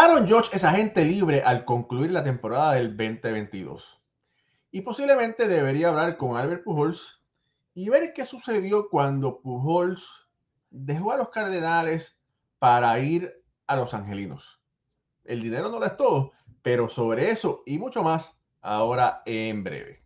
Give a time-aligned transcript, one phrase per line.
[0.00, 4.00] Aaron George es agente libre al concluir la temporada del 2022
[4.70, 7.24] y posiblemente debería hablar con Albert Pujols
[7.74, 10.28] y ver qué sucedió cuando Pujols
[10.70, 12.22] dejó a los Cardenales
[12.60, 14.62] para ir a los Angelinos.
[15.24, 16.30] El dinero no lo es todo,
[16.62, 20.04] pero sobre eso y mucho más ahora en breve.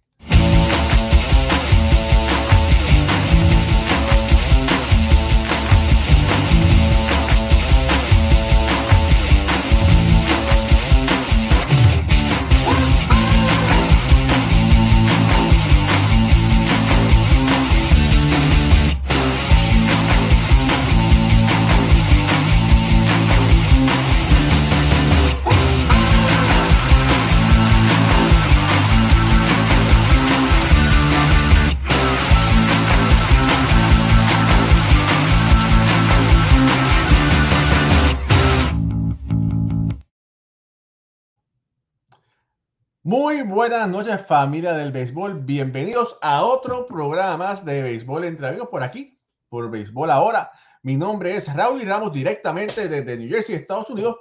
[43.12, 48.70] Muy buenas noches familia del béisbol, bienvenidos a otro programa más de béisbol entre amigos
[48.70, 50.50] por aquí, por béisbol ahora.
[50.82, 54.16] Mi nombre es Raúl y Ramos directamente desde New Jersey, Estados Unidos.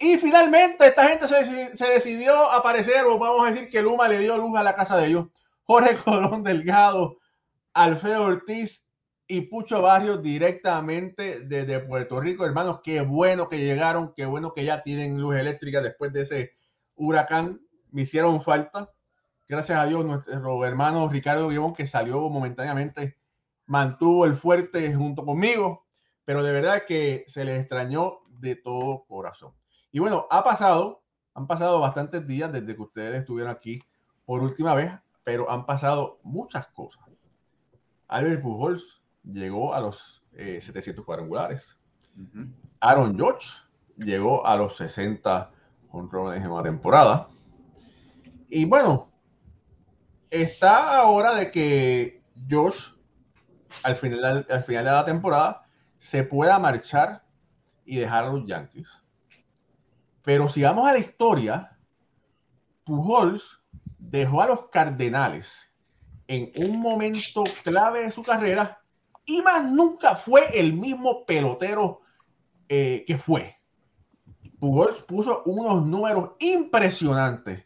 [0.00, 4.18] Y finalmente esta gente se, se, decidió aparecer, o vamos a decir que Luma le
[4.18, 5.28] dio luz a la casa de ellos.
[5.62, 7.18] Jorge Colón Delgado,
[7.74, 8.84] Alfredo Ortiz
[9.28, 12.44] y Pucho Barrios directamente desde Puerto Rico.
[12.44, 16.56] Hermanos, qué bueno que llegaron, qué bueno que ya tienen luz eléctrica después de ese
[16.96, 17.60] huracán
[17.90, 18.90] me hicieron falta.
[19.48, 23.16] Gracias a Dios, nuestro hermano Ricardo Guibón, que salió momentáneamente,
[23.66, 25.86] mantuvo el fuerte junto conmigo,
[26.24, 29.52] pero de verdad que se les extrañó de todo corazón.
[29.92, 31.02] Y bueno, ha pasado,
[31.34, 33.80] han pasado bastantes días desde que ustedes estuvieron aquí
[34.24, 34.92] por última vez,
[35.24, 37.04] pero han pasado muchas cosas.
[38.08, 41.76] Albert Pujols llegó a los 700 eh, cuadrangulares.
[42.80, 43.48] Aaron George
[43.96, 45.50] llegó a los 60
[45.90, 47.28] controles en una temporada.
[48.48, 49.06] Y bueno,
[50.30, 52.90] está ahora de que Josh,
[53.82, 55.66] al final, al final de la temporada,
[55.98, 57.24] se pueda marchar
[57.84, 58.88] y dejar a los Yankees.
[60.22, 61.78] Pero si vamos a la historia,
[62.84, 63.60] Pujols
[63.98, 65.66] dejó a los Cardenales
[66.28, 68.80] en un momento clave de su carrera
[69.24, 72.02] y más nunca fue el mismo pelotero
[72.68, 73.56] eh, que fue.
[74.58, 77.64] Pujols puso unos números impresionantes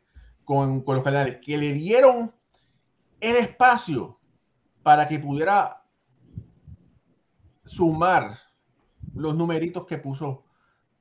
[0.50, 2.34] con, los canales, que le dieron
[3.20, 4.18] el espacio
[4.82, 5.84] para que pudiera
[7.62, 8.36] sumar
[9.14, 10.42] los numeritos que puso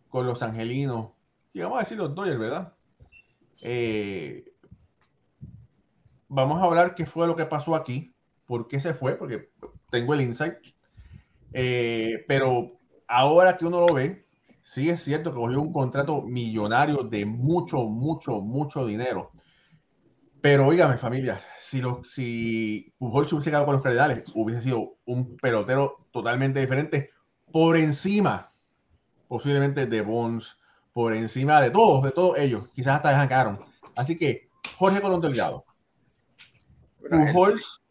[0.07, 1.13] con los angelinos,
[1.51, 2.73] y vamos a decir los Dodgers, ¿verdad?
[3.63, 4.53] Eh,
[6.27, 8.13] vamos a hablar qué fue lo que pasó aquí,
[8.45, 9.49] por qué se fue, porque
[9.89, 10.57] tengo el insight.
[11.53, 12.67] Eh, pero
[13.07, 14.27] ahora que uno lo ve,
[14.61, 19.31] sí es cierto que cogió un contrato millonario de mucho, mucho, mucho dinero.
[20.41, 24.97] Pero oígame, familia, si, lo, si Pujol se hubiese quedado con los Cardenales, hubiese sido
[25.05, 27.11] un pelotero totalmente diferente,
[27.51, 28.51] por encima,
[29.27, 30.57] posiblemente de Bones,
[30.93, 33.61] por encima de todos, de todos ellos, quizás hasta de Hank
[33.95, 35.65] Así que, Jorge Colón Delgado,
[37.09, 37.81] Pujols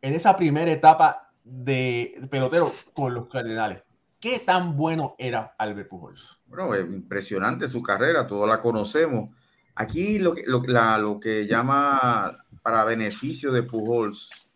[0.00, 3.82] en esa primera etapa de pelotero con los Cardenales,
[4.18, 6.38] ¿qué tan bueno era Albert Pujols?
[6.46, 9.30] Bueno, impresionante su carrera, todos la conocemos
[9.74, 12.30] Aquí lo que, la, que llama
[12.62, 14.50] para beneficio de Pujols,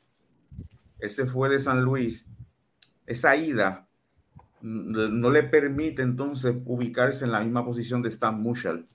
[0.98, 2.26] ese fue de San Luis,
[3.06, 3.88] esa ida
[4.60, 8.86] no le permite entonces ubicarse en la misma posición de Stan Musial,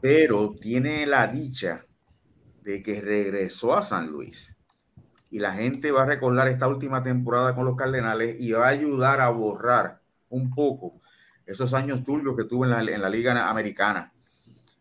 [0.00, 1.84] pero tiene la dicha
[2.62, 4.54] de que regresó a San Luis.
[5.30, 8.70] Y la gente va a recordar esta última temporada con los Cardenales y va a
[8.70, 10.00] ayudar a borrar
[10.30, 11.00] un poco
[11.44, 14.12] esos años turbios que tuvo en la Liga Americana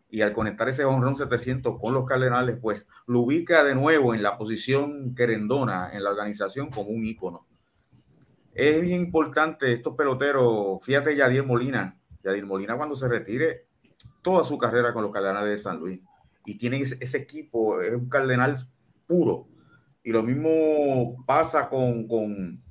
[0.09, 4.23] y al conectar ese honrón 700 con los Cardenales, pues lo ubica de nuevo en
[4.23, 7.45] la posición querendona en la organización como un ícono.
[8.53, 13.67] Es bien importante estos peloteros, fíjate Yadir Molina, Yadir Molina cuando se retire
[14.21, 16.01] toda su carrera con los Cardenales de San Luis
[16.45, 18.55] y tienen ese, equipo, es un Cardenal
[19.05, 19.47] puro.
[20.03, 22.63] Y lo mismo pasa con, con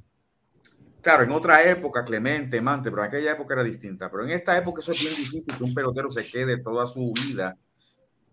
[1.07, 4.11] Claro, en otra época, Clemente, Mante, pero en aquella época era distinta.
[4.11, 7.13] Pero en esta época eso es bien difícil que un pelotero se quede toda su
[7.13, 7.57] vida,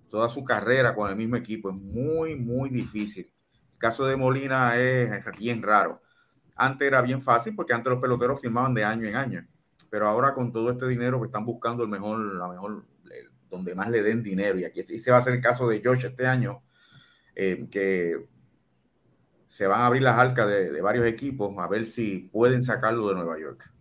[0.09, 1.69] toda su carrera con el mismo equipo.
[1.69, 3.31] Es muy, muy difícil.
[3.73, 6.01] El caso de Molina es bien raro.
[6.55, 9.47] Antes era bien fácil porque antes los peloteros firmaban de año en año.
[9.91, 12.85] Pero ahora con todo este dinero que están buscando el mejor, la mejor,
[13.51, 14.57] donde más le den dinero.
[14.57, 16.63] Y aquí este va a ser el caso de George este año,
[17.35, 18.17] eh, que
[19.53, 23.13] se van a abrir las arcas de, varios equipos a ver si pueden sacarlo de
[23.13, 23.71] Nueva York.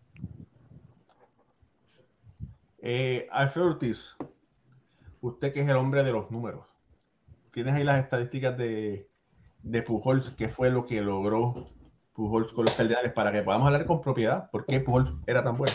[2.83, 4.15] Eh, Alfredo Ortiz,
[5.23, 6.67] usted que es el hombre de los números,
[7.53, 9.09] tienes ahí las estadísticas de,
[9.63, 11.65] de Pujols, qué fue lo que logró
[12.13, 15.57] Pujols con los Cardenales para que podamos hablar con propiedad, por qué Pujols era tan
[15.57, 15.75] bueno.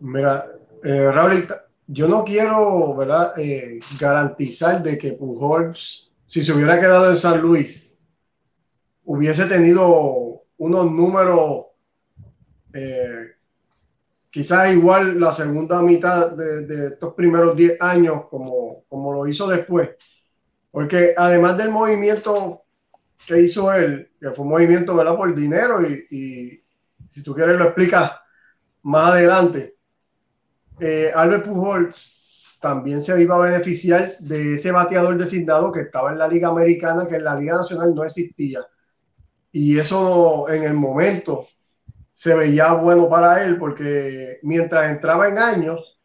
[0.00, 0.46] Mira,
[0.82, 1.46] eh, Raúl,
[1.86, 3.38] yo no quiero ¿verdad?
[3.38, 7.89] Eh, garantizar de que Pujols, si se hubiera quedado en San Luis,
[9.04, 11.66] hubiese tenido unos números
[12.72, 13.32] eh,
[14.30, 19.90] quizás igual la segunda mitad de, estos primeros 10 años como, como lo hizo después.
[20.70, 22.62] Porque además del movimiento
[23.26, 25.16] que hizo él, que fue un movimiento ¿verdad?
[25.16, 26.62] por dinero y, y
[27.08, 28.12] si tú quieres lo explicas
[28.82, 29.76] más adelante,
[30.80, 36.18] eh, Albert Pujols también se iba a beneficiar de ese bateador designado que estaba en
[36.18, 38.60] la Liga Americana, que en la Liga Nacional no existía.
[39.52, 41.46] Y eso en el momento
[42.12, 45.98] se veía bueno para él porque mientras entraba en años,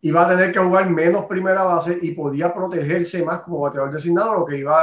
[0.00, 4.34] iba a tener que jugar menos primera base y podía protegerse más como bateador designado,
[4.34, 4.74] lo que iba,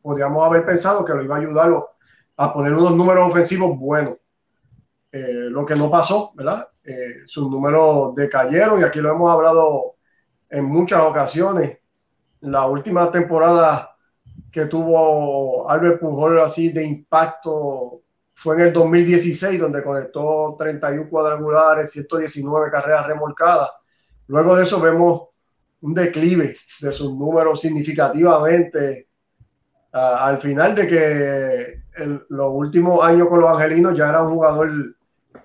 [0.00, 1.90] podríamos haber pensado que lo iba a ayudarlo
[2.36, 4.14] a poner unos números ofensivos buenos.
[5.12, 6.66] Eh, lo que no pasó, ¿verdad?
[6.82, 9.96] Eh, sus números decayeron y aquí lo hemos hablado
[10.50, 11.78] en muchas ocasiones.
[12.40, 13.93] La última temporada
[14.54, 18.02] que tuvo Albert Pujol así de impacto
[18.34, 23.70] fue en el 2016, donde conectó 31 cuadrangulares, 119 carreras remolcadas.
[24.28, 25.22] Luego de eso vemos
[25.80, 29.08] un declive de sus números significativamente.
[29.90, 34.70] Al final de que los últimos años con los angelinos ya era un jugador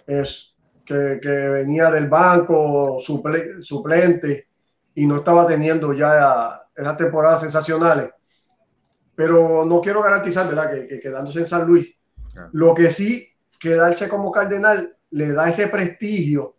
[0.05, 0.53] es,
[0.85, 4.50] que, venía del banco, suple, suplente,
[4.94, 8.12] y no estaba teniendo ya esas temporadas sensacionales.
[9.19, 11.94] Pero no quiero garantizar, ¿verdad?, que, que quedándose en San Luis.
[12.54, 13.27] Lo que sí,
[13.60, 16.56] quedarse como cardenal le da ese prestigio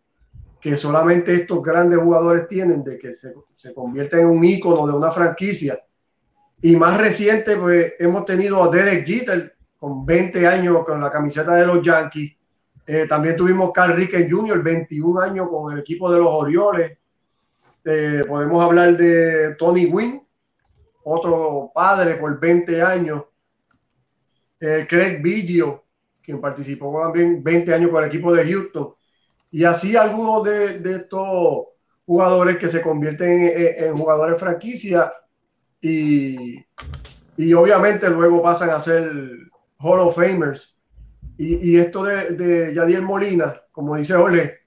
[0.60, 4.92] que solamente estos grandes jugadores tienen de que se, se convierten en un ícono de
[4.92, 5.78] una franquicia.
[6.60, 11.54] Y más reciente, pues hemos tenido a Derek Jeter con 20 años con la camiseta
[11.54, 12.36] de los Yankees,
[12.86, 16.98] eh, también tuvimos Carl Ricken Jr., 21 años con el equipo de los Orioles.
[17.86, 20.26] Eh, podemos hablar de Tony Wynn,
[21.04, 23.24] otro padre por 20 años.
[24.60, 25.84] Eh, Craig Biggio,
[26.22, 28.94] quien participó también 20 años con el equipo de Houston.
[29.50, 31.66] Y así algunos de, de estos
[32.06, 35.12] jugadores que se convierten en, en jugadores franquicia
[35.80, 36.64] y,
[37.36, 39.10] y obviamente luego pasan a ser
[39.78, 40.78] Hall of Famers.
[41.36, 44.59] Y, y, esto de, de Yadier Molina, como dice Ole,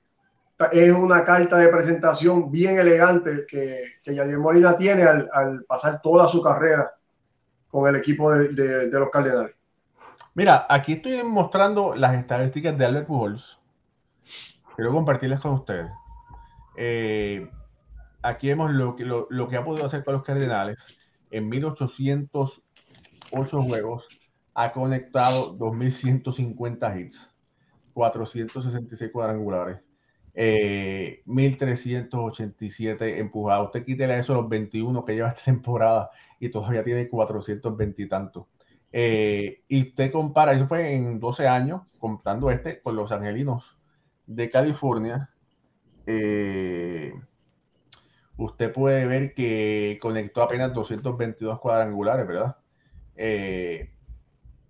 [0.71, 6.01] es una carta de presentación bien elegante que, que Yadier Molina tiene al, al, pasar
[6.01, 6.93] toda su carrera
[7.67, 9.55] con el equipo de, de, los Cardenales.
[10.35, 13.59] Mira, aquí estoy mostrando las estadísticas de Albert Pujols.
[14.75, 15.89] Quiero compartirlas con ustedes.
[16.75, 17.49] Eh,
[18.21, 20.77] aquí vemos lo que, lo, lo que ha podido hacer con los Cardenales
[21.31, 24.07] en 1808 juegos
[24.53, 27.29] ha conectado 2.150 hits,
[27.93, 29.79] 466 cuadrangulares,
[30.33, 33.67] eh, 1.387 empujados.
[33.67, 38.45] Usted quítele eso los 21 que lleva esta temporada y todavía tiene 420 y tantos.
[38.91, 43.77] Eh, y usted compara, eso fue en 12 años, contando este con los angelinos
[44.27, 45.31] de California.
[46.05, 47.13] Eh,
[48.37, 52.57] usted puede ver que conectó apenas 222 cuadrangulares, ¿verdad?
[53.15, 53.93] Eh,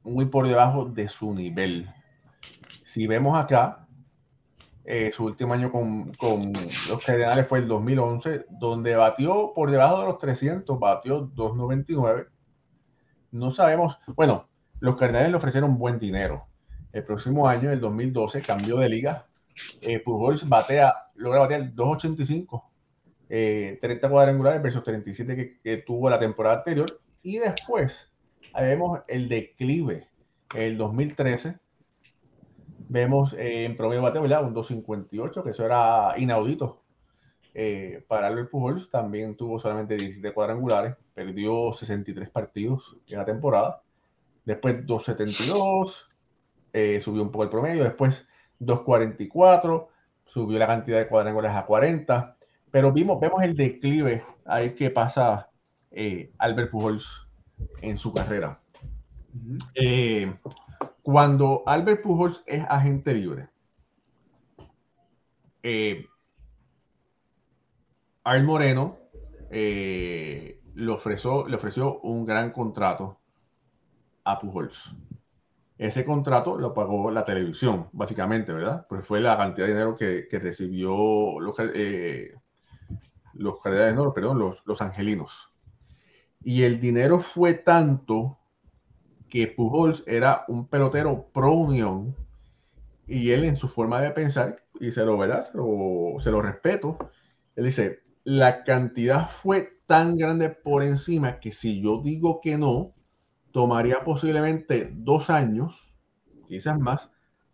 [0.04, 1.90] muy por debajo de su nivel.
[2.86, 3.83] Si vemos acá,
[4.86, 6.52] eh, su último año con, con,
[6.90, 12.28] los Cardenales fue el 2011, donde batió por debajo de los 300, batió 299.
[13.32, 14.48] No sabemos, bueno,
[14.80, 16.48] los Cardenales le ofrecieron buen dinero.
[16.92, 19.28] El próximo año, el 2012, cambió de liga.
[19.82, 22.72] Eh, Pujols batea, logra batear 285,
[23.30, 27.02] eh, 30 cuadrangulares versus 37 que, que tuvo la temporada anterior.
[27.24, 28.14] Y después,
[28.52, 30.08] Ahí vemos el declive.
[30.54, 31.58] El 2013
[32.90, 34.44] vemos eh, en promedio bateo, ¿verdad?
[34.44, 36.84] Un 258, que eso era inaudito.
[37.56, 43.82] Eh, para Albert Pujols también tuvo solamente 17 cuadrangulares, perdió 63 partidos en la temporada.
[44.46, 46.10] Después 272,
[46.74, 47.84] eh, subió un poco el promedio.
[47.84, 48.28] Después
[48.60, 49.90] 244,
[50.26, 52.38] subió la cantidad de cuadrangulares a 40.
[52.72, 55.50] Pero vimos, vemos el declive ahí que pasa
[55.92, 57.28] eh, Albert Pujols
[57.82, 58.60] en su carrera.
[59.34, 60.40] Uh -huh.
[61.04, 63.50] Cuando Albert Pujols es agente libre,
[65.62, 66.06] eh,
[68.24, 68.98] Al Moreno
[69.52, 73.20] eh, le, ofreció, un gran contrato
[74.24, 74.96] a Pujols.
[75.78, 78.88] ese contrato lo pagó la televisión, básicamente, ¿verdad?
[78.88, 82.34] Pues fue la cantidad de dinero que, recibió los, eh,
[83.34, 83.56] los
[83.94, 85.52] no, perdón, los angelinos.
[86.42, 88.40] Y el dinero fue tanto
[89.34, 92.16] que Pujols era un pelotero pro unión
[93.08, 95.42] y él en su forma de pensar, y se lo, ¿verdad?
[95.42, 97.00] Se lo, se lo respeto,
[97.56, 102.94] él dice, la cantidad fue tan grande por encima que si yo digo que no,
[103.52, 105.92] tomaría posiblemente dos años,
[106.48, 107.10] quizás más,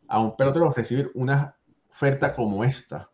[0.10, 1.56] a un pelotero recibir una
[1.90, 3.10] oferta como esta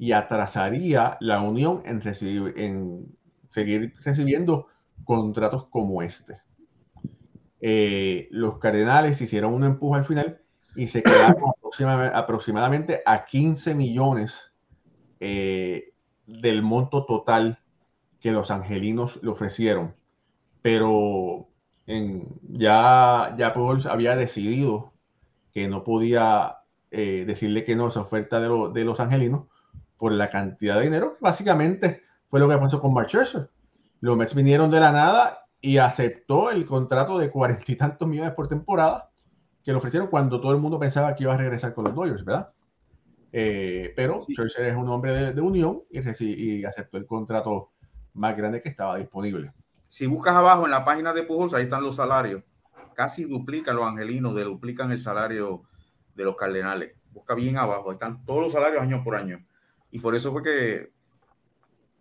[0.00, 3.16] y atrasaría la unión en, recibir, en
[3.50, 4.66] seguir recibiendo
[5.04, 6.40] contratos como este.
[7.60, 10.40] Eh, los Cardenales hicieron un empuje al final
[10.74, 11.52] y se quedaron
[12.14, 14.52] aproximadamente a 15 millones
[15.20, 15.92] eh,
[16.26, 17.58] del monto total
[18.20, 19.94] que los angelinos le ofrecieron.
[20.62, 21.48] Pero
[22.48, 24.92] ya, ya Pujols había decidido
[25.52, 26.58] que no podía
[26.90, 29.46] eh, decirle que no a esa oferta de, de, los angelinos
[29.96, 31.16] por la cantidad de dinero.
[31.20, 33.50] Básicamente fue lo que pasó con Mark Scherzer.
[34.00, 38.32] Los Mets vinieron de la nada y aceptó el contrato de cuarenta y tantos millones
[38.32, 39.10] por temporada
[39.62, 42.24] que le ofrecieron cuando todo el mundo pensaba que iba a regresar con los Dodgers,
[42.24, 42.50] ¿verdad?
[43.32, 47.70] Eh, pero Scherzer es un hombre de, unión y, y aceptó el contrato
[48.14, 49.52] más grande que estaba disponible.
[49.86, 52.42] Si buscas abajo en la página de Pujols, ahí están los salarios.
[52.94, 55.62] Casi duplican los angelinos, duplican el salario
[56.14, 56.94] de los cardenales.
[57.12, 59.44] Busca bien abajo, están todos los salarios año por año.
[59.90, 60.92] Y por eso fue que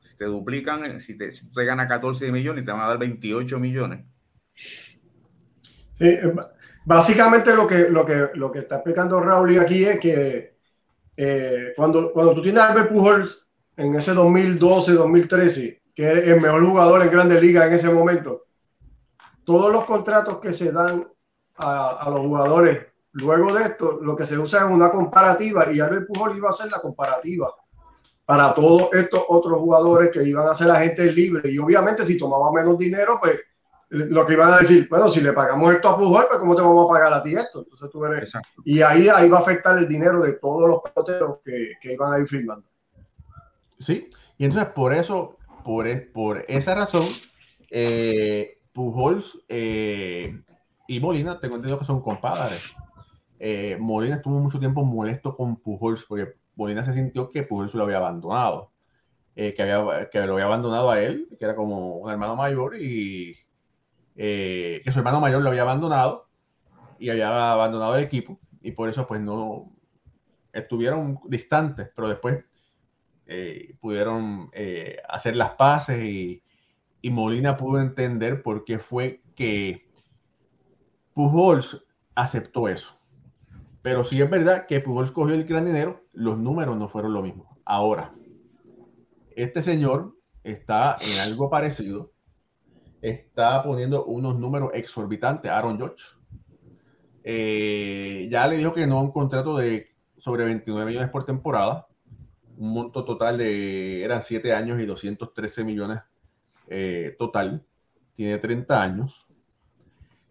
[0.01, 3.59] si te duplican, si te, si te gana 14 millones, te van a dar 28
[3.59, 4.05] millones.
[4.53, 6.33] Sí, eh,
[6.85, 10.57] básicamente lo que, lo que, lo que está explicando Raúl aquí es que
[11.17, 16.41] eh, cuando, cuando tú tienes a Albert Pujols en ese 2012, 2013, que es el
[16.41, 18.45] mejor jugador en Grandes Ligas en ese momento.
[19.43, 21.07] Todos los contratos que se dan
[21.57, 26.07] a, los jugadores luego de esto, lo que se usa es una comparativa y Albert
[26.07, 27.53] Pujol iba a hacer la comparativa
[28.29, 32.53] para todos estos otros jugadores que iban a ser agentes libres y obviamente si tomaba
[32.53, 33.43] menos dinero, pues
[33.89, 36.62] lo que iban a decir, bueno, si le pagamos esto a Pujol, pues ¿cómo te
[36.62, 37.62] vamos a pagar a ti esto?
[37.63, 38.31] Entonces tú eres...
[38.63, 42.13] Y ahí, ahí va a afectar el dinero de todos los peloteros que, que iban
[42.13, 42.67] a ir firmando.
[43.79, 44.07] Sí,
[44.38, 47.07] y entonces por eso por, por esa razón,
[47.71, 50.39] eh, Pujols eh,
[50.88, 52.75] y Molina, tengo entendido que son compadres.
[53.39, 57.83] Eh, Molina estuvo mucho tiempo molesto con Pujols porque Molina se sintió que Pujols lo
[57.83, 58.71] había abandonado,
[59.35, 63.37] que, había, que lo había abandonado a él, que era como un hermano mayor y
[64.15, 66.27] que su hermano mayor lo había abandonado
[66.99, 69.71] y había abandonado el equipo y por eso pues no
[70.53, 72.43] estuvieron distantes, pero después
[73.25, 76.43] eh, pudieron eh, hacer las paces y,
[77.03, 79.87] Molina pudo entender por qué fue que
[81.13, 82.98] Pujols aceptó eso.
[83.81, 87.21] Pero sí es verdad que Pujols cogió el gran dinero, los números no fueron lo
[87.21, 87.57] mismo.
[87.65, 88.13] Ahora,
[89.36, 92.12] este señor está en algo parecido,
[93.01, 96.03] está poniendo unos números exorbitantes Aaron George.
[97.24, 101.89] Eh, ya le dijo que no un contrato de sobre 29 millones por temporada
[102.59, 106.00] un monto total de, eran 7 años y 213 millones
[106.67, 107.65] eh, total,
[108.15, 109.27] tiene 30 años.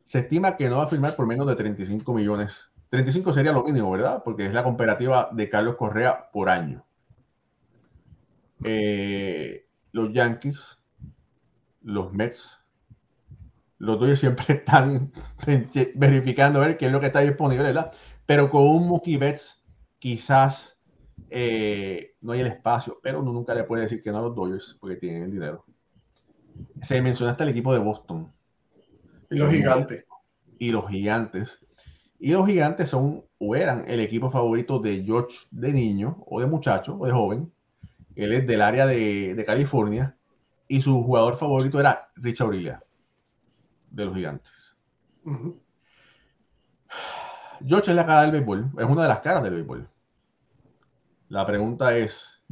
[0.05, 2.71] Se estima que no va a firmar por menos de 35 millones.
[2.91, 4.23] 35 sería lo mínimo, ¿verdad?
[4.25, 6.85] Porque es la comparativa de Carlos Correa por año.
[8.65, 10.79] Eh, los Yankees,
[11.83, 12.59] los Mets,
[13.79, 15.13] los Dodgers siempre están
[15.95, 17.93] verificando a ver qué es lo que está disponible, ¿verdad?
[18.27, 19.65] Pero con un Mookie Betts
[19.99, 20.79] quizás
[21.31, 24.35] eh, no hay el espacio, pero uno nunca le puede decir que no a los
[24.35, 25.65] Dodgers porque tienen el dinero.
[26.83, 28.33] Se menciona hasta el equipo de Boston.
[29.31, 30.05] Y los gigantes.
[30.59, 31.61] Y los gigantes.
[32.19, 36.47] Y los gigantes son o eran el equipo favorito de George de niño o de
[36.47, 37.53] muchacho o de joven.
[38.17, 40.17] Él es del área de, California
[40.67, 42.83] y su jugador favorito era Richard Aurelia
[43.91, 44.77] de los gigantes.
[47.65, 49.89] George es la cara del béisbol, es una de las caras del béisbol.
[51.29, 52.43] La pregunta es,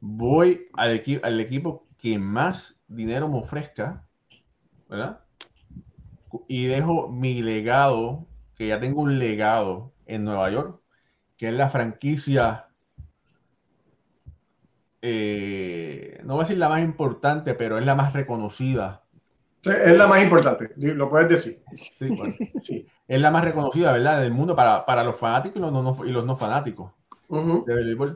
[0.00, 4.04] voy al, al equipo que más dinero me ofrezca,
[4.88, 5.20] ¿verdad?
[6.48, 8.26] Y dejo mi legado,
[8.62, 10.80] que ya tengo un legado en Nueva York,
[11.36, 12.68] que es la franquicia,
[15.00, 19.02] eh, no voy a decir la más importante, pero es la más reconocida.
[19.64, 21.54] es la más importante, lo puedes decir.
[22.62, 24.20] Sí, Es la más reconocida, ¿verdad?
[24.20, 26.92] Del mundo para, los fanáticos y los y los no fanáticos
[27.66, 28.14] de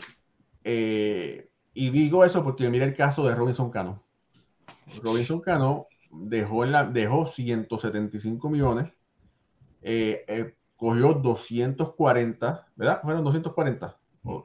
[0.62, 4.00] eh, y digo eso porque mira el caso de Robinson Cano.
[5.02, 8.92] Robinson Cano dejó, en la, dejó 175 millones.
[9.88, 13.00] Eh, eh, cogió 240, ¿verdad?
[13.02, 13.96] Fueron 240,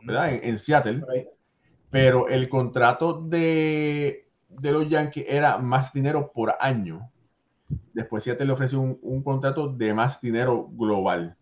[0.03, 0.33] ¿verdad?
[0.35, 1.03] En, Seattle.
[1.89, 7.09] Pero el contrato de, de, los Yankees era más dinero por año.
[7.91, 11.35] Después Seattle le ofreció un, contrato de más dinero global.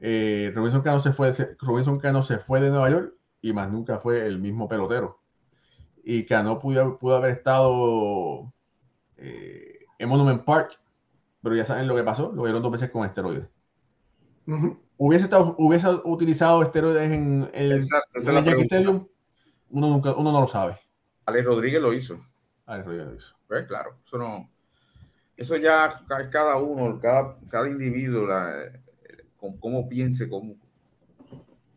[0.00, 4.00] Eh, Robinson, Cano se fue, Robinson Cano se fue de Nueva York y más nunca
[4.00, 5.20] fue el mismo pelotero.
[6.02, 8.52] Y Cano pudo, pudo haber estado
[9.16, 10.80] eh, en Monument Park,
[11.42, 13.48] pero ya saben lo que pasó, lo vieron dos veces con esteroides
[14.96, 17.88] hubiese, estado, hubiese utilizado esteroides en el,
[18.22, 19.06] Yankee Stadium,
[19.70, 20.76] uno, nunca, uno no lo sabe.
[21.26, 22.20] Alex Rodríguez lo hizo.
[22.66, 23.34] Alex Rodríguez lo hizo.
[23.46, 24.50] Pues claro, eso no.
[25.36, 25.90] Eso ya
[26.30, 28.72] cada uno, cada, cada individuo, la,
[29.38, 30.56] cómo piense, cómo.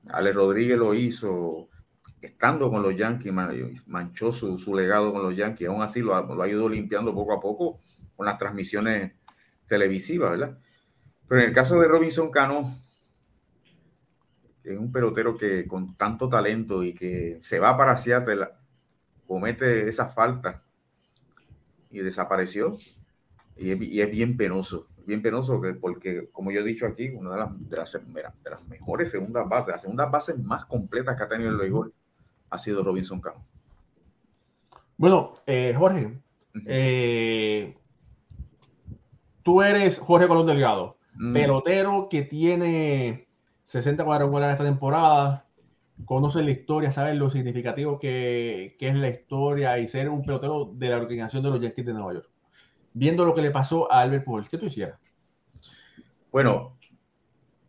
[0.09, 1.69] Alex Rodríguez lo hizo
[2.19, 3.33] estando con los Yankees,
[3.85, 7.13] manchó su, su legado con los Yankees, aún así lo ha, lo ha ido limpiando
[7.13, 7.79] poco a poco
[8.15, 9.13] con las transmisiones
[9.73, 10.59] televisivas, ¿verdad?
[11.27, 12.77] Pero en el caso de Robinson Cano,
[14.61, 18.49] que es un pelotero que con tanto talento y que se va para Seattle,
[19.25, 20.63] comete esa falta
[21.89, 22.77] y desapareció.
[23.57, 27.69] Y es, bien penoso, bien penoso porque, como yo he dicho aquí, una de las,
[27.69, 27.93] de las,
[28.43, 31.91] de las mejores segundas bases, las segundas bases más completas que ha tenido el béisbol
[32.51, 33.43] ha sido Robinson Cano.
[34.97, 36.21] Bueno, eh, Jorge,
[36.67, 37.75] eh,
[39.43, 40.97] tú eres Jorge Colón Delgado.
[41.15, 41.33] Mm.
[41.33, 43.27] pelotero que tiene
[43.65, 45.47] 60 cuadrangulares esta temporada,
[46.05, 50.89] conoce la historia, sabe lo significativo que, es la historia y ser un pelotero de
[50.89, 52.29] la organización de los Yankees de Nueva York.
[52.93, 54.99] Viendo lo que le pasó a Albert Pujols, ¿qué tú hicieras?
[56.31, 56.77] Bueno,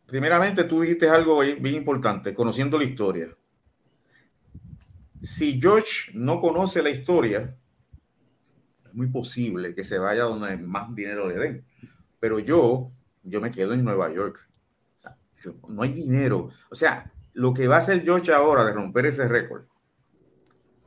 [0.07, 3.29] primeramente tú dijiste algo bien importante, conociendo la historia.
[5.23, 7.57] Si George no conoce la historia,
[8.95, 11.65] muy posible que se vaya donde más dinero le den.
[12.21, 12.91] Pero yo,
[13.23, 14.49] yo me quedo en Nueva York.
[15.69, 16.51] no hay dinero.
[16.71, 19.65] O sea, lo que va a hacer George ahora de romper ese récord,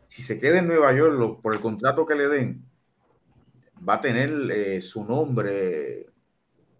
[0.07, 2.65] si se queda en Nueva York por el contrato que le den,
[3.87, 6.07] va a tener eh, su nombre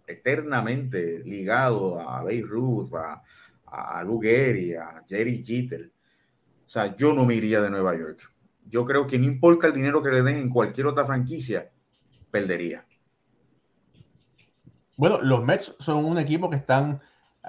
[0.08, 3.22] eternamente ligado a Babe Ruth, a,
[3.66, 5.92] a Lou Gehrig, a Jerry Jeter.
[6.66, 8.32] O sea, yo no me iría de Nueva York.
[8.70, 11.72] Yo creo que no importa el dinero que le den en cualquier otra franquicia,
[12.32, 12.86] perdería.
[14.96, 17.02] Bueno, los Mets son un equipo que están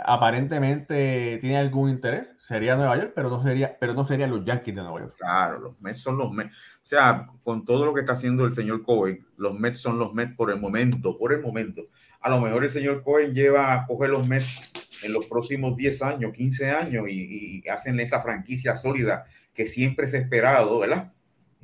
[0.04, 4.74] aparentemente tiene algún interés, sería Nueva York, pero no sería, pero no serían los Yankees
[4.74, 5.14] de Nueva York.
[5.18, 6.54] Claro, los Mets son los Mets.
[6.54, 10.14] O sea, con todo lo que está haciendo el señor Cohen, los Mets son los
[10.14, 11.82] Mets por el momento, por el momento.
[12.20, 16.02] A lo mejor el señor Cohen lleva a coger los Mets en los próximos 10
[16.02, 19.24] años, 15 años y, hacen esa franquicia sólida
[19.58, 21.12] que siempre se ha esperado, ¿verdad?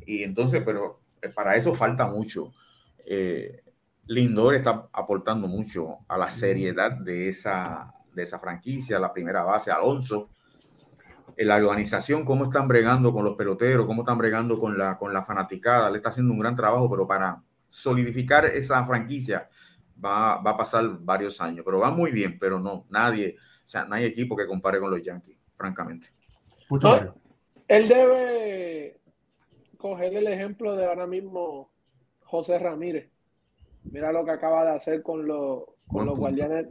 [0.04, 2.52] Y entonces, pero eh, para eso falta mucho.
[3.06, 3.62] Eh,
[4.08, 9.70] Lindor está aportando mucho a la seriedad de esa, de esa franquicia, la primera base,
[9.70, 10.28] Alonso.
[11.36, 15.12] En la organización, cómo están bregando con los peloteros, cómo están bregando con la, con
[15.14, 15.88] la fanaticada.
[15.88, 19.48] Le está haciendo un gran trabajo, pero para solidificar esa franquicia
[20.04, 21.64] va, va a pasar varios años.
[21.64, 24.90] Pero va muy bien, pero no, nadie, o sea, no hay equipo que compare con
[24.90, 26.08] los Yankees, francamente.
[26.68, 27.22] Mucho
[27.68, 29.00] él debe
[29.78, 31.70] coger el ejemplo de ahora mismo
[32.20, 33.10] José Ramírez
[33.84, 36.66] Mira lo que acaba de hacer con, los, los guardianes,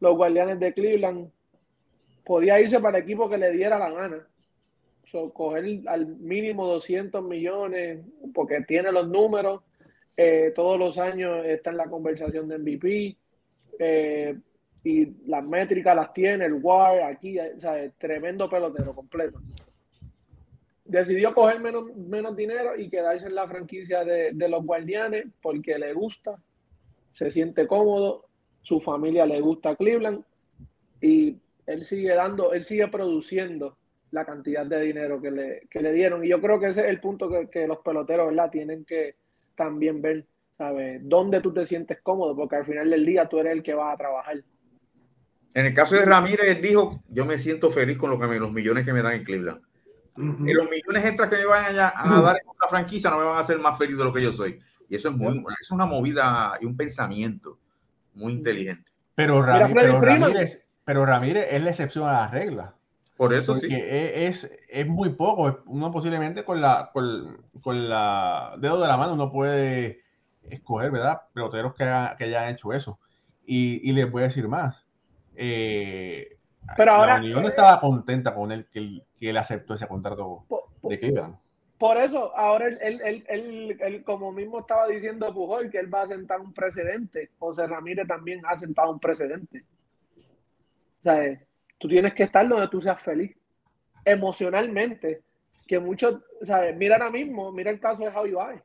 [0.00, 1.30] los guardianes de Cleveland.
[2.24, 4.26] Podía irse para el equipo que le diera la gana.
[5.34, 8.00] coger al mínimo 200 millones,
[8.32, 9.60] porque tiene los números.
[10.16, 13.16] Eh, todos los años está en la conversación de MVP.
[13.78, 14.38] Eh,
[14.84, 19.40] y las métricas las tiene, el WAR aquí, o sea, tremendo pelotero completo.
[20.84, 25.78] Decidió coger menos, menos dinero y quedarse en la franquicia de, de los guardianes porque
[25.78, 26.38] le gusta,
[27.10, 28.26] se siente cómodo,
[28.62, 30.24] su familia le gusta Cleveland
[31.00, 33.76] y él sigue dando, él sigue produciendo
[34.10, 36.24] la cantidad de dinero que le, le dieron.
[36.24, 38.50] Y yo creo que ese es el punto que, los peloteros, ¿verdad?
[38.50, 39.16] Tienen que
[39.56, 40.24] también ver,
[40.56, 41.00] ¿sabes?
[41.02, 42.34] ¿Dónde tú te sientes cómodo?
[42.36, 44.42] Porque al final del día tú eres el que va a trabajar.
[45.52, 48.52] En el caso de Ramírez, él dijo, yo me siento feliz con lo que los
[48.52, 49.62] millones que me dan en Cleveland.
[50.16, 53.24] Y los millones extras que me van a, a dar en otra franquicia no me
[53.24, 54.60] van a hacer más feliz de lo que yo soy.
[54.88, 57.58] Y eso es, muy, es una movida y un pensamiento
[58.14, 58.92] muy inteligente.
[59.14, 62.74] Pero, Ramírez, pero Ramírez es la excepción a la regla.
[63.16, 63.68] Por eso sí.
[63.70, 65.62] E, es, es, muy poco.
[65.66, 70.02] Uno posiblemente con la, con, con, la dedo de la mano uno puede
[70.42, 71.22] escoger, ¿verdad?
[71.32, 71.84] Peloteros que,
[72.18, 72.98] que hayan hecho eso.
[73.46, 74.84] Y, y les voy a decir más.
[75.36, 76.38] Eh,
[76.76, 80.44] pero ahora, la Unión estaba contenta con él que, que él aceptó ese contrato
[80.82, 81.36] de Cleveland.
[81.78, 86.02] Por eso, ahora él, él, él, él, como mismo estaba diciendo Pujol, que él va
[86.02, 87.30] a sentar un precedente.
[87.38, 89.64] José Ramírez también ha sentado un precedente.
[91.02, 91.40] sea,
[91.78, 93.34] tú tienes que estar donde tú seas feliz.
[94.04, 95.22] Emocionalmente,
[95.66, 96.76] que muchos, ¿sabes?
[96.76, 98.62] Mira ahora mismo, mira el caso de Javi Baez.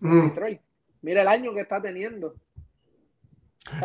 [0.00, 0.28] Mm.
[0.30, 0.60] Detroit.
[1.02, 2.34] Mira el año que está teniendo.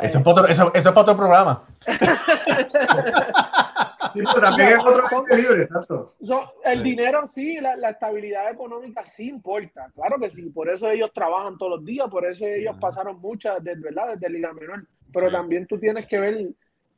[0.02, 1.68] Eso es para otro, eso, eso es para otro programa.
[4.14, 6.14] Sí, pero también es otro agente libre, exacto.
[6.22, 6.84] So, el Sí.
[6.84, 11.58] dinero sí, la, la estabilidad económica sí importa, claro que sí, por eso ellos trabajan
[11.58, 14.14] todos los días, por eso ellos pasaron muchas, desde, ¿verdad?
[14.16, 15.34] Desde Liga Menor, pero Sí.
[15.34, 16.50] también tú tienes que ver,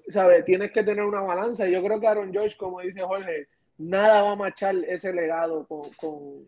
[0.08, 0.46] ¿sabes?
[0.46, 4.22] Tienes que tener una balanza, y yo creo que Aaron George, como dice Jorge, nada
[4.24, 6.48] va a machar ese legado con, con,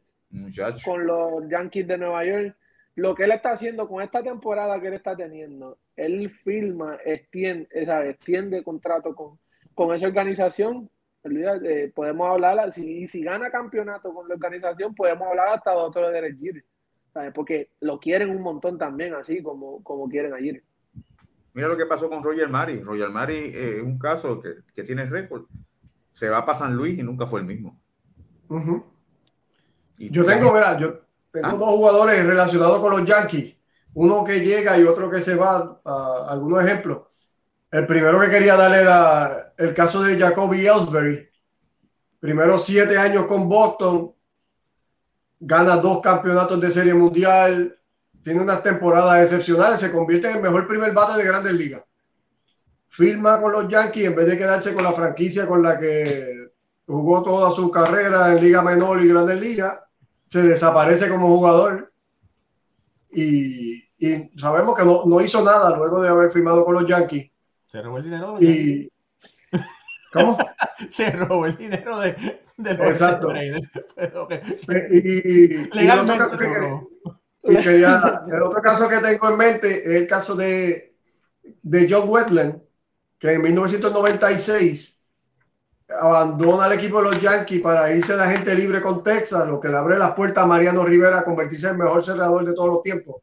[0.84, 2.56] con los Yankees de Nueva York.
[2.96, 7.86] Lo que él está haciendo con esta temporada que él está teniendo, él firma, extiende,
[7.86, 8.15] ¿sabes?
[8.15, 9.39] extiende contrato con,
[9.80, 10.89] con esa organización.
[11.24, 15.78] Olvídate, podemos hablar, si, y si gana campeonato con la organización, podemos hablar hasta de
[15.78, 16.63] otro de
[17.13, 17.32] ¿sabes?
[17.34, 20.62] Porque lo quieren un montón también, así como, como quieren ayer.
[21.54, 22.82] Mira lo que pasó con Roger Mari.
[22.82, 25.46] Roger Mari eh, es un caso que, que tiene récord.
[26.12, 27.80] Se va para San Luis y nunca fue el mismo.
[29.98, 31.00] Y Yo tengo, mira, yo
[31.32, 31.56] tengo Ah.
[31.58, 33.56] dos jugadores relacionados con los Yankees.
[33.94, 35.80] Uno que llega y otro que se va.
[35.86, 37.09] a algunos ejemplos.
[37.71, 41.29] El primero que quería dar era el caso de Jacoby Ellsbury.
[42.19, 44.13] Primero siete años con Boston.
[45.39, 47.77] Gana dos campeonatos de serie mundial.
[48.23, 49.79] Tiene unas temporadas excepcionales.
[49.79, 51.86] Se convierte en el mejor primer bate de grandes ligas.
[52.88, 56.49] Firma con los Yankees en vez de quedarse con la franquicia con la que
[56.88, 59.79] jugó toda su carrera en Liga Menor y Grandes Ligas
[60.25, 61.93] se desaparece como jugador
[63.12, 67.32] y, y sabemos que no, no hizo nada luego de haber firmado con los Yankees.
[67.71, 68.38] Se robó el dinero.
[68.41, 68.91] Y,
[70.13, 70.38] ¿Cómo?
[70.89, 73.29] Se robó el dinero de, de los Exacto.
[73.32, 74.41] Raiders, pero que-
[75.73, 76.89] Y, el, otro caso que, robó.
[77.43, 80.95] y quería- el otro caso que tengo en mente es el caso de,
[81.62, 82.62] de John Wetland,
[83.19, 85.05] que en 1996
[86.01, 89.69] abandona el equipo de los Yankees para irse de agente libre con Texas, lo que
[89.69, 92.69] le abre las puertas a Mariano Rivera a convertirse en el mejor cerrador de todos
[92.69, 93.17] los tiempos.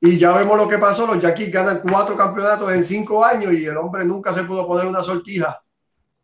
[0.00, 3.66] Y ya vemos lo que pasó, los Yankees ganan cuatro campeonatos en cinco años y
[3.66, 5.62] el hombre nunca se pudo poner una sortija,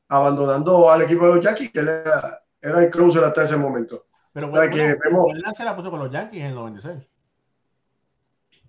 [0.08, 4.06] abandonando al equipo de los Yankees, que era, era el closer hasta ese momento.
[4.32, 7.06] Pero O sea, bueno, vemos- Wetland se la puso con los Yankees en el 96.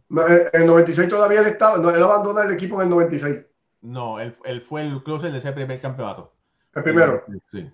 [0.10, 3.46] No, En el 96 todavía él estaba, no, él abandona el equipo en el 96,
[3.82, 6.34] No, él, él fue el closer de ese primer campeonato.
[6.76, 7.24] el primero.
[7.52, 7.70] Sí.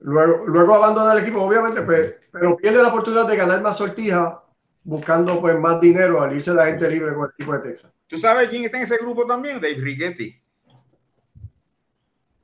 [0.00, 4.34] Luego, luego abandona el equipo, obviamente, pues, pero pierde la oportunidad de ganar más sortijas
[4.82, 7.94] buscando pues más dinero al irse la gente libre con el equipo de Texas.
[8.06, 9.60] ¿Tú sabes quién está en ese grupo también?
[9.60, 10.34] Dave Rigetti.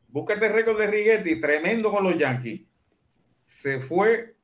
[0.09, 2.63] Búscate el récord de Rigetti, tremendo con los Yankees.
[3.45, 4.35] Se fue.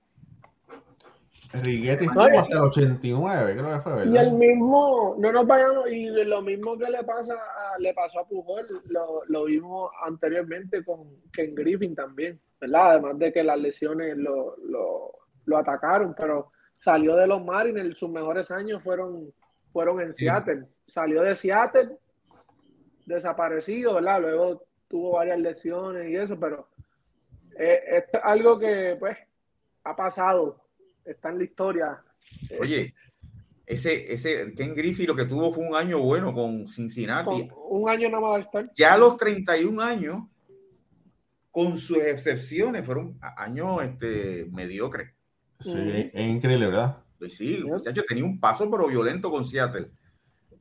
[1.54, 5.86] Riguetti No, estuvo hasta el 89, creo que fue, Y el mismo, no nos vayamos,
[5.90, 10.82] y lo mismo que le pasa a- le pasó a Pujol, lo, lo vimos anteriormente
[10.82, 12.92] con Ken Griffin también, ¿verdad?
[12.92, 15.12] Además de que las lesiones lo, lo,
[15.44, 19.32] lo atacaron, pero salió de los Mariners, sus mejores años fueron,
[19.72, 20.12] fueron en.
[20.12, 20.66] Seattle.
[20.84, 21.96] Salió de Seattle,
[23.06, 24.20] desaparecido, ¿verdad?
[24.20, 26.68] Luego tuvo varias lesiones y eso, pero
[27.56, 29.16] eh, es algo que pues
[29.84, 30.60] ha pasado,
[31.04, 32.02] está en la historia.
[32.58, 32.92] Oye,
[33.64, 37.46] ese, ese Ken Griffey lo que tuvo fue un año bueno con Cincinnati.
[37.46, 38.68] Con un año nada más estar.
[38.74, 40.24] Ya a los 31 años,
[41.52, 45.12] con sus excepciones, fueron años este, mediocres.
[45.62, 46.98] Sí, es increíble, ¿verdad?
[47.18, 47.66] Pues sí, Yep.
[47.66, 49.90] muchacho, tenía un paso pero violento con Seattle.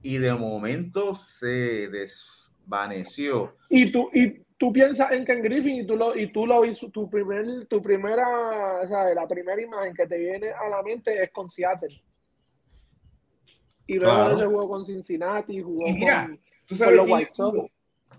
[0.01, 3.55] Y de momento se desvaneció.
[3.69, 6.89] Y tú, y tú piensas en Ken Griffin y tú lo, y tú lo hizo,
[6.89, 9.15] tu primer, tu primera, ¿sabes?
[9.15, 12.01] La primera imagen que te viene a la mente es con Seattle.
[13.87, 14.35] Y luego Claro.
[14.37, 17.47] ese jugó con Cincinnati, jugó Y mira, con, ¿Tú con sabes los quién, White Sox.
[17.47, 17.69] estuvo,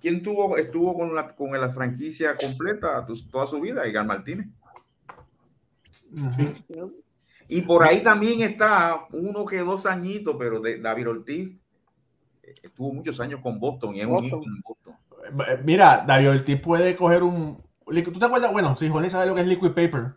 [0.00, 3.86] quién tuvo, estuvo con la, con la franquicia completa tu- toda su vida?
[3.86, 4.46] Igan Martínez.
[7.48, 11.50] Y por ahí también está uno que dos añitos, pero de David Ortiz
[12.42, 14.40] eh, estuvo muchos años con Boston y es un Boston.
[14.40, 14.94] ícono en Boston.
[15.48, 17.62] Eh, Mira, David Ortiz puede coger un.
[17.84, 18.52] ¿Tú te acuerdas?
[18.52, 20.14] Bueno, si Jorge sabe lo que es liquid paper,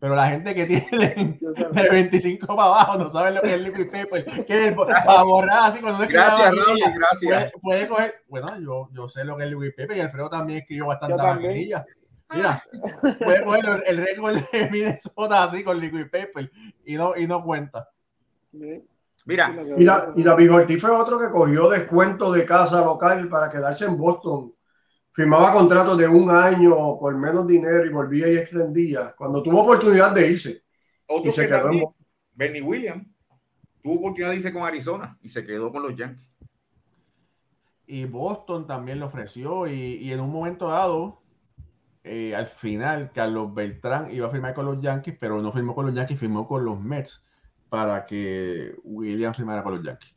[0.00, 0.88] pero la gente que tiene
[1.42, 4.44] de, de 25 para abajo no sabe lo que es liquid paper.
[4.46, 7.52] Que es para borrar así cuando Gracias, Raúl, gracias.
[7.60, 8.14] Puede, puede coger.
[8.28, 11.22] Bueno, yo, yo sé lo que es liquid paper y Alfredo también escribió bastante Yo
[11.22, 11.84] también.
[12.30, 12.62] Mira,
[13.22, 16.50] puede coger el, el récord de Minnesota así con liquid paper
[16.84, 17.88] y no, y no cuenta.
[19.24, 23.50] Mira, Y, Da- y David Ortiz fue otro que cogió descuento de casa local para
[23.50, 24.54] quedarse en Boston.
[25.12, 29.14] Firmaba contratos de un año por menos dinero y volvía y extendía.
[29.16, 30.62] Cuando tuvo oportunidad de irse
[31.06, 32.06] otro y se que quedó en también, Boston.
[32.34, 33.06] Bernie Williams,
[33.82, 36.28] tuvo oportunidad de irse con Arizona y se quedó con los Yankees.
[37.86, 41.22] y Boston también lo ofreció y, en un momento dado,
[42.08, 45.86] eh, al final, Carlos Beltrán iba a firmar con los Yankees, pero no firmó con
[45.86, 47.22] los Yankees, firmó con los Mets
[47.68, 50.16] para que William firmara con los Yankees.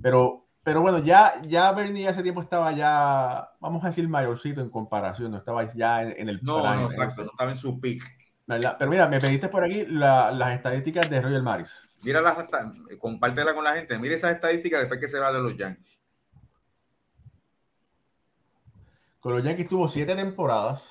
[0.00, 4.70] Pero, pero bueno, ya, ya Bernie ese tiempo estaba ya, vamos a decir, mayorcito en
[4.70, 6.40] comparación, no estaba ya en, el...
[6.42, 8.02] No, no, exacto, no estaba en su pick.
[8.46, 11.70] Pero mira, me pediste por aquí las estadísticas de Roger Maris.
[12.04, 12.36] Míralas,
[12.98, 13.98] compártela con la gente.
[13.98, 16.00] Mire esas estadísticas después que se va de los Yankees.
[19.20, 20.82] Con los Yankees tuvo siete temporadas,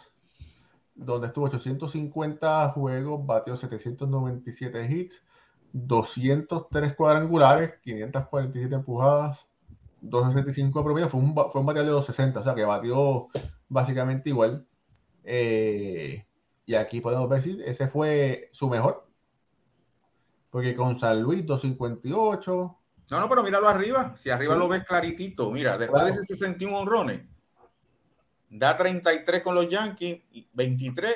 [1.01, 5.23] donde estuvo 850 juegos, batió 797 hits,
[5.73, 9.47] 203 cuadrangulares, 547 empujadas,
[10.01, 13.27] 265 promedio, fue un, fue un bateador de 260, o sea que batió
[13.67, 14.67] básicamente igual.
[15.23, 16.25] Eh,
[16.65, 19.07] y aquí podemos ver si ese fue su mejor.
[20.49, 22.77] Porque con San Luis 258.
[23.09, 24.15] No, no, pero míralo arriba.
[24.17, 27.21] Si arriba lo ves claritito, mira, después de ese 61 honrones,
[28.51, 30.21] da 33 con los Yankees,
[30.53, 31.15] 23,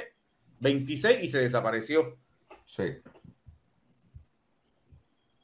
[0.59, 2.17] 26 y se desapareció.
[2.65, 2.97] Sí.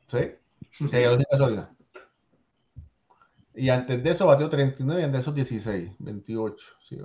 [0.08, 0.32] Sí.
[0.72, 0.88] sí
[3.54, 6.66] y antes de eso batió 39 y antes de eso 16, 28.
[6.88, 6.98] Sí,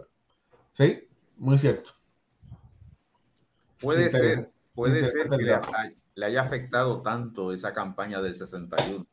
[0.72, 1.90] sí muy cierto.
[3.81, 5.61] Puede ser, puede ser que
[6.14, 9.07] le, haya afectado tanto esa campaña del 61,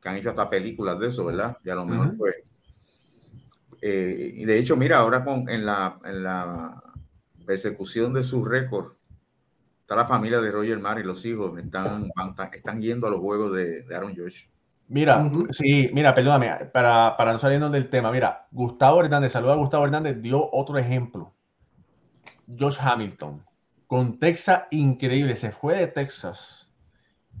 [0.00, 1.58] que han hecho hasta películas de eso, ¿verdad?
[1.62, 2.36] Y a lo mejor pues
[3.80, 6.82] eh, y de hecho, mira, ahora con, en, la, en la
[7.44, 8.92] persecución de su récord,
[9.80, 12.10] está la familia de Roger Mar y los hijos están,
[12.52, 14.46] están yendo a los juegos de, Aaron Josh.
[14.88, 19.56] Mira, sí, mira, perdóname, para, para no saliendo del tema, mira, Gustavo Hernández, saluda a
[19.56, 21.32] Gustavo Hernández, dio otro ejemplo.
[22.58, 23.44] Josh Hamilton,
[23.86, 26.68] con Texas increíble, se fue de Texas,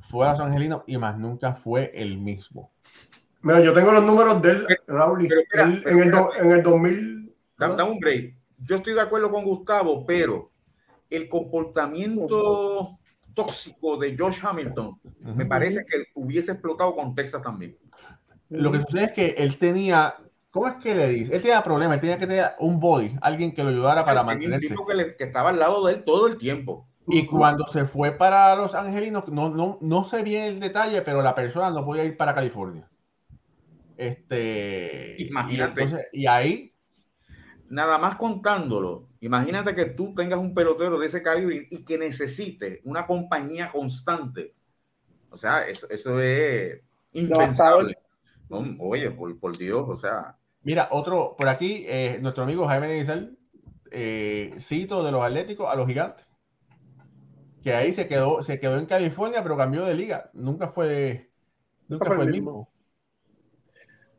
[0.02, 2.72] fue a Los Angelinos y más nunca fue el mismo.
[3.46, 7.32] Mira, yo tengo los números del Raúl en, el en el 2000.
[7.56, 8.34] Dame un break.
[8.58, 10.50] Yo estoy de acuerdo con Gustavo, pero
[11.08, 12.98] el comportamiento
[13.34, 17.78] tóxico de Josh Hamilton me parece que hubiese explotado con Texas también.
[18.48, 20.16] Lo que sucede es que él tenía,
[20.50, 21.36] ¿cómo es que le dice?
[21.36, 24.66] Él tenía problemas, él tenía que tener un body, alguien que lo ayudara para mantenerse.
[24.66, 26.88] Un tipo que, que, estaba al lado de él todo el tiempo.
[27.06, 31.22] Y cuando se fue para Los Angelinos, no, no, no sé bien el detalle, pero
[31.22, 32.88] la persona no podía ir para California.
[33.96, 35.86] Este, imagínate.
[36.12, 36.72] Y, ahí.
[37.68, 42.80] Nada más contándolo, imagínate que tú tengas un pelotero de ese calibre y que necesite
[42.84, 44.54] una compañía constante.
[45.30, 46.80] O sea, eso, eso es
[47.12, 47.98] impensable.
[48.78, 50.36] oye, por, Dios, o sea.
[50.62, 53.36] Mira, otro, por aquí, eh, nuestro amigo Jaime Diesel,
[53.90, 56.24] eh, cito de los Atléticos a los Gigantes.
[57.62, 60.30] Que ahí se quedó, se quedó en California, pero cambió de liga.
[60.34, 61.30] Nunca fue,
[61.88, 62.68] nunca fue el mismo.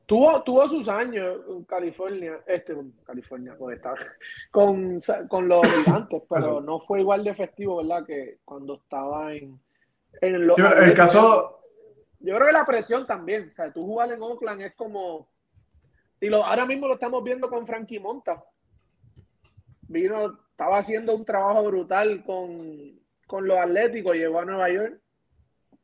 [0.08, 2.74] Tuvo, tuvo sus años en California, este,
[3.06, 3.82] California, pues,
[4.52, 8.06] con, con los gigantes, pero no fue igual de efectivo, ¿verdad?
[8.06, 9.60] Que cuando estaba en,
[10.22, 10.58] en los.
[10.58, 11.60] el caso.
[12.20, 15.28] Yo creo que la presión también, o sea, tú jugar en Oakland es como.
[16.22, 18.42] Y lo, ahora mismo lo estamos viendo con Frankie Monta.
[19.90, 25.02] Vino, estaba haciendo un trabajo brutal con, con los Atléticos, llegó a Nueva York.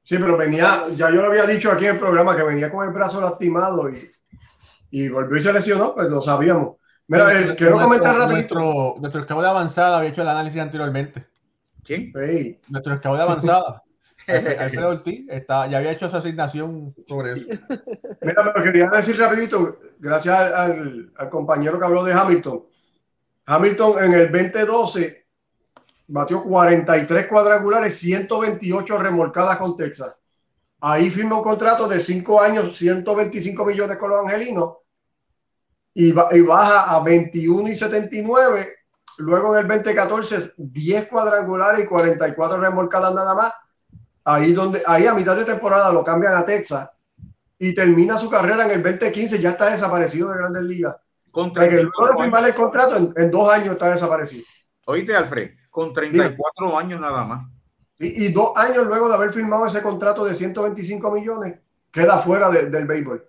[0.03, 2.85] Sí, pero venía, ya yo lo había dicho aquí en el programa, que venía con
[2.85, 4.13] el brazo lastimado y
[4.93, 6.75] y volvió y se lesionó, pues lo sabíamos.
[7.07, 8.53] Mira, quiero comentar rapidito.
[8.53, 11.25] Nuestro, nuestro escabo de avanzada había hecho el análisis anteriormente.
[11.83, 12.13] ¿Quién?
[12.69, 13.81] Nuestro escabo de avanzada.
[14.27, 17.47] Alfredo Ortiz está, ya había hecho su asignación sobre eso.
[18.21, 22.63] Mira, pero quería decir rapidito, gracias al, al, compañero que habló de Hamilton.
[23.47, 25.22] Hamilton en el 2012
[26.13, 30.15] batió 43 cuadrangulares, 128 remolcadas con Texas.
[30.79, 34.75] Ahí firmó un contrato de 5 años, 125 millones con los angelinos
[35.91, 38.67] y, baja a 21 y 79.
[39.17, 43.53] Luego en el 2014, 10 cuadrangulares y 44 remolcadas nada más.
[44.23, 46.91] Ahí, donde, ahí a mitad de temporada lo cambian a Texas
[47.57, 50.95] y termina su carrera en el 2015, ya está desaparecido de Grandes Ligas.
[51.31, 54.43] Contra que luego de firmar el contrato, en, dos años está desaparecido.
[54.85, 57.49] Oíste, Alfred, con 34 años nada más.
[57.97, 61.59] Y, y, dos años luego de haber firmado ese contrato de 125 millones,
[61.91, 63.27] queda fuera del béisbol.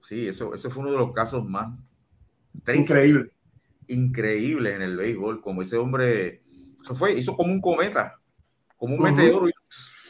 [0.00, 1.76] Sí, eso, eso fue uno de los casos más
[2.72, 3.32] increíble.
[3.88, 6.44] Increíble en el béisbol, como ese hombre,
[6.80, 8.20] eso fue, hizo como un cometa,
[8.76, 9.46] como un meteoro,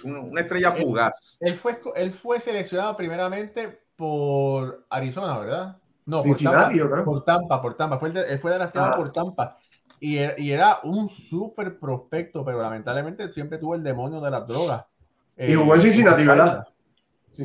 [0.04, 1.38] una, estrella fugaz.
[1.40, 5.78] Él fue, él fue seleccionado primeramente por Arizona, ¿verdad?
[6.04, 8.92] No, por Tampa, por Tampa, por Tampa, Fue, él fue de las ah.
[8.94, 9.56] por Tampa.
[10.02, 14.86] Y era, un súper prospecto, pero lamentablemente siempre tuvo el demonio de las drogas.
[15.36, 16.66] y jugó en Cincinnati, ¿verdad?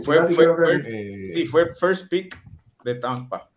[0.03, 2.41] fue, fue, eh, sí, fue first pick
[2.83, 3.49] de Tampa.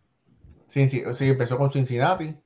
[0.67, 2.37] Sí, sí, sí, empezó con Cincinnati.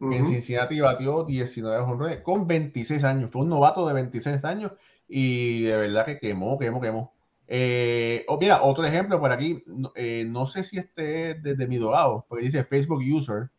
[0.00, 3.30] En Cincinnati batió 19 jonrones con 26 años.
[3.30, 4.72] Fue un novato de 26 años
[5.06, 7.14] y de verdad que quemó, quemó, quemó.
[7.46, 9.62] Eh, oh, mira, otro ejemplo por aquí.
[9.66, 13.50] No, eh, no sé si este es desde mi dogado, porque dice Facebook User.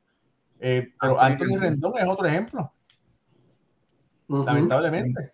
[0.66, 1.94] Eh, pero Anthony Rendón.
[1.98, 2.72] Es otro ejemplo,
[4.30, 5.34] lamentablemente.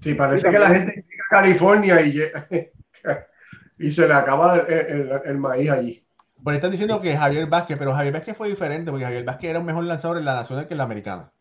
[0.00, 2.20] Sí, parece Sí, que la gente llega a California y,
[3.78, 6.06] y se le acaba el, el- el maíz allí.
[6.46, 9.58] Ahí están diciendo que Javier Vázquez, pero Javier Vázquez fue diferente, porque Javier Vázquez era
[9.58, 11.32] un mejor lanzador en la nacional que en la americana.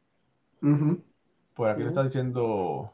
[1.55, 1.89] Por aquí lo Ujú.
[1.89, 2.91] está diciendo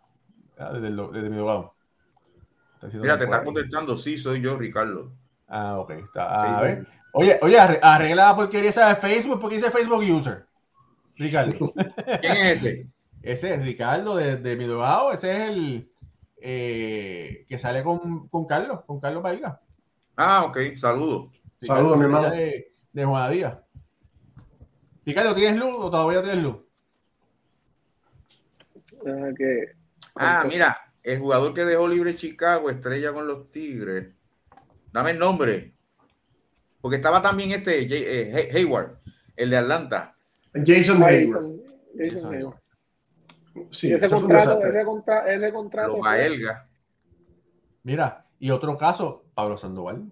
[0.60, 5.12] ah, desde, el- desde mi diciendo Mira, te está contestando, sí, soy yo, Ricardo.
[5.48, 5.92] Ah, ok.
[5.92, 6.88] Está, a Sí, ver.
[7.18, 10.46] Oye, oye, arre- arregla la porquería esa de Facebook porque dice Facebook User.
[11.16, 11.74] Ricardo.
[12.22, 12.88] ¿Quién es ese?
[13.22, 14.54] ese es Ricardo de, de.
[15.14, 15.90] Ese es el
[16.42, 19.62] eh, que sale con, con Carlos, con Carlos Valga.
[20.18, 21.32] Ah, ok, saludos.
[21.62, 22.30] Saludos, mi hermano.
[22.30, 23.58] De, de Juana Díaz.
[25.06, 26.58] Ricardo, ¿tienes luz o todavía tienes luz?
[29.06, 29.32] Ah,
[30.18, 34.10] Ah, mira, el jugador que dejó libre Chicago, estrella con los Tigres.
[34.92, 35.75] Dame el nombre.
[36.86, 39.00] Porque estaba también este Jay- eh, Hay- Hayward,
[39.36, 40.16] el de Atlanta.
[40.54, 41.48] Jason Hayward.
[41.98, 42.60] Jason- Hayward.
[43.72, 46.40] Sí, ese un contrato, ese, contra- ese contrato fue-.
[47.82, 50.12] Mira, y otro caso, Pablo Sandoval.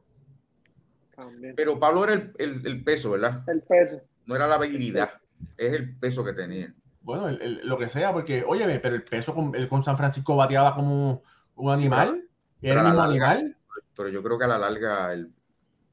[1.16, 1.54] también.
[1.56, 3.44] Pero Pablo era el, el- el peso, ¿verdad?
[3.48, 4.02] El peso.
[4.26, 5.12] No era la habilidad,
[5.58, 6.74] es el peso que tenía.
[7.02, 9.96] Bueno, el- el- lo que sea, porque, óyeme, pero el peso con, el con San
[9.96, 11.22] Francisco bateaba como
[11.54, 12.28] un animal.
[12.64, 13.58] Era el la larga- animal.
[13.96, 15.32] Pero yo creo que a la larga el-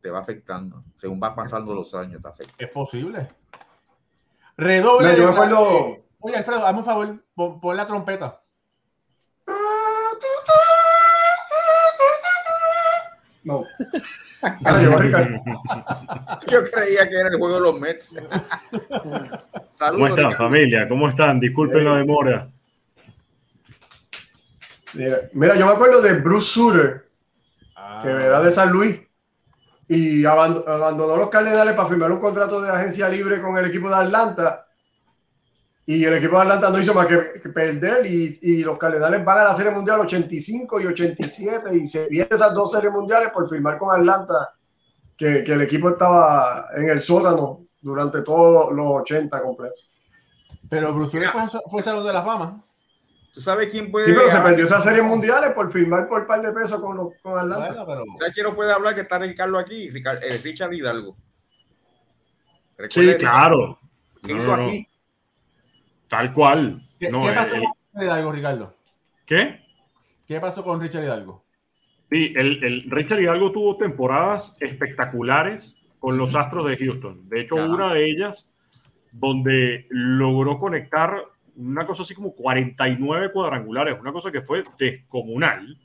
[0.01, 0.83] te va afectando.
[0.97, 2.55] Según va pasando los años, te afecta.
[2.59, 3.29] Es posible.
[4.57, 5.09] Redoble.
[5.09, 6.05] Mira, yo de me acuerdo- clase.
[6.23, 8.43] Oye, Alfredo, hazme un favor, pon, pon la trompeta.
[13.43, 13.65] No.
[16.49, 18.09] Yo creía que era el juego de los Mets.
[19.71, 19.93] Saludos.
[19.93, 20.37] ¿Cómo están, Ricardo.
[20.37, 20.89] familia?
[20.89, 21.41] ¿Cómo están?
[21.41, 22.49] Disculpen la demora.
[24.95, 27.09] Mira, Mira, yo me acuerdo de Bruce Sutter,
[27.77, 28.01] Ah.
[28.03, 29.01] que era de San Luis,
[29.93, 33.89] y aband- abandonó los Cardenales para firmar un contrato de agencia libre con el equipo
[33.89, 34.67] de Atlanta.
[35.85, 37.17] Y el equipo de Atlanta no hizo más que,
[37.53, 42.07] perder y, y los Cardenales van a la Serie Mundial 85 y 87 y se
[42.07, 44.55] pierden esas dos series mundiales por firmar con Atlanta,
[45.17, 49.91] que, que el equipo estaba en el sótano durante todos los 80 completos.
[50.69, 52.63] Pero Bruce fue, fue Salón de la Fama.
[53.33, 56.43] ¿Tú sabes quién puede Sí, pero se perdió esas series mundiales por firmar por par
[56.43, 57.85] de pesos con, los- con Atlanta.
[57.85, 58.05] Bueno, pero.
[58.19, 58.95] ¿Sabes quién no puede hablar?
[58.95, 61.17] Que está Ricardo aquí, Ricardo, eh, Richard Hidalgo.
[62.89, 63.79] Sí, claro.
[64.23, 64.89] ¿Qué No, hizo no, así?
[66.09, 66.83] Tal cual.
[66.99, 68.77] ¿Qué, No, qué pasó eh, con Richard Hidalgo, Ricardo?
[69.27, 69.61] ¿Qué?
[70.27, 71.45] ¿Qué pasó con Richard Hidalgo?
[72.11, 77.29] Sí, el, el Richard Hidalgo tuvo temporadas espectaculares con los Astros de Houston.
[77.29, 78.49] De hecho, una de ellas
[79.13, 81.23] donde logró conectar
[81.61, 85.79] una cosa así como 49 cuadrangulares, una cosa que fue descomunal.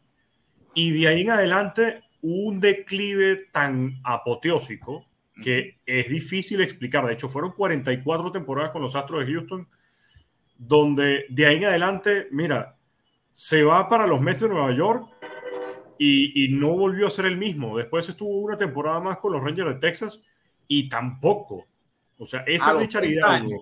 [0.73, 5.05] Y de ahí en adelante un declive tan apoteósico
[5.41, 7.05] que es difícil explicar.
[7.05, 9.67] De hecho, fueron 44 temporadas con los Astros de Houston,
[10.57, 12.77] donde de ahí en adelante, mira,
[13.33, 15.09] se va para los Mets de Nueva York
[15.99, 17.77] y, y no volvió a ser el mismo.
[17.77, 20.23] Después estuvo una temporada más con los Rangers de Texas
[20.67, 21.65] y tampoco.
[22.17, 23.61] O sea, ese A 30 Hidalgo, años.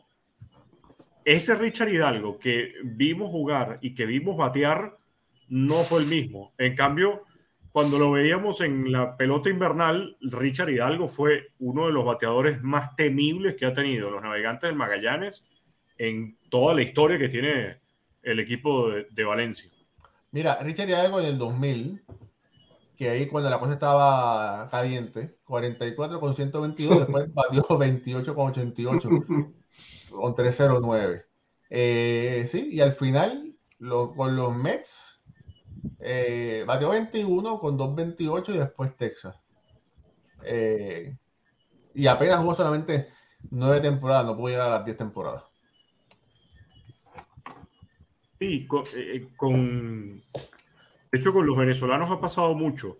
[1.25, 4.97] Ese Richard Hidalgo que vimos jugar y que vimos batear,
[5.49, 6.53] no fue el mismo.
[6.57, 7.23] En cambio,
[7.71, 12.95] cuando lo veíamos en la pelota invernal, Richard Hidalgo fue uno de los bateadores más
[12.95, 15.45] temibles que ha tenido los navegantes del Magallanes
[15.97, 17.77] en toda la historia que tiene
[18.21, 19.71] el equipo de, de Valencia.
[20.31, 22.01] Mira, Richard Hidalgo en el 2000,
[22.97, 29.09] que ahí cuando la cosa estaba caliente, 44 con 122, después batió 28 con 88,
[30.13, 31.25] con 309.
[31.69, 35.21] Eh, sí, y al final, lo- con los Mets,
[35.99, 39.35] eh, batió 21 con 228 y después Texas.
[40.43, 41.17] Eh,
[41.95, 43.09] y apenas jugó solamente
[43.51, 45.43] 9 temporadas, no pudo llegar a las 10 temporadas.
[48.39, 50.21] Sí, con, eh, con-
[51.11, 52.97] de hecho con los venezolanos ha pasado mucho.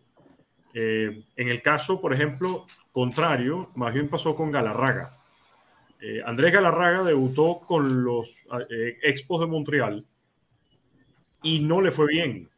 [0.74, 5.23] Eh, en el caso, por ejemplo, contrario, más bien pasó con Galarraga.
[6.06, 10.06] Eh, Andrés Galarraga debutó con los eh, Expos de Montreal
[11.42, 12.50] y no le fue bien.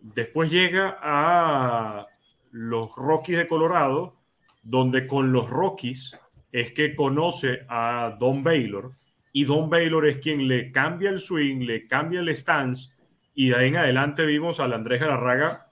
[0.00, 2.06] Después llega a
[2.52, 4.14] los Rockies de Colorado,
[4.62, 6.16] donde con los Rockies
[6.52, 8.92] es que conoce a Don Baylor
[9.32, 12.96] y Don Baylor es quien le cambia el swing, le cambia el stance
[13.34, 15.66] y de ahí en adelante vimos al Andrés Galarraga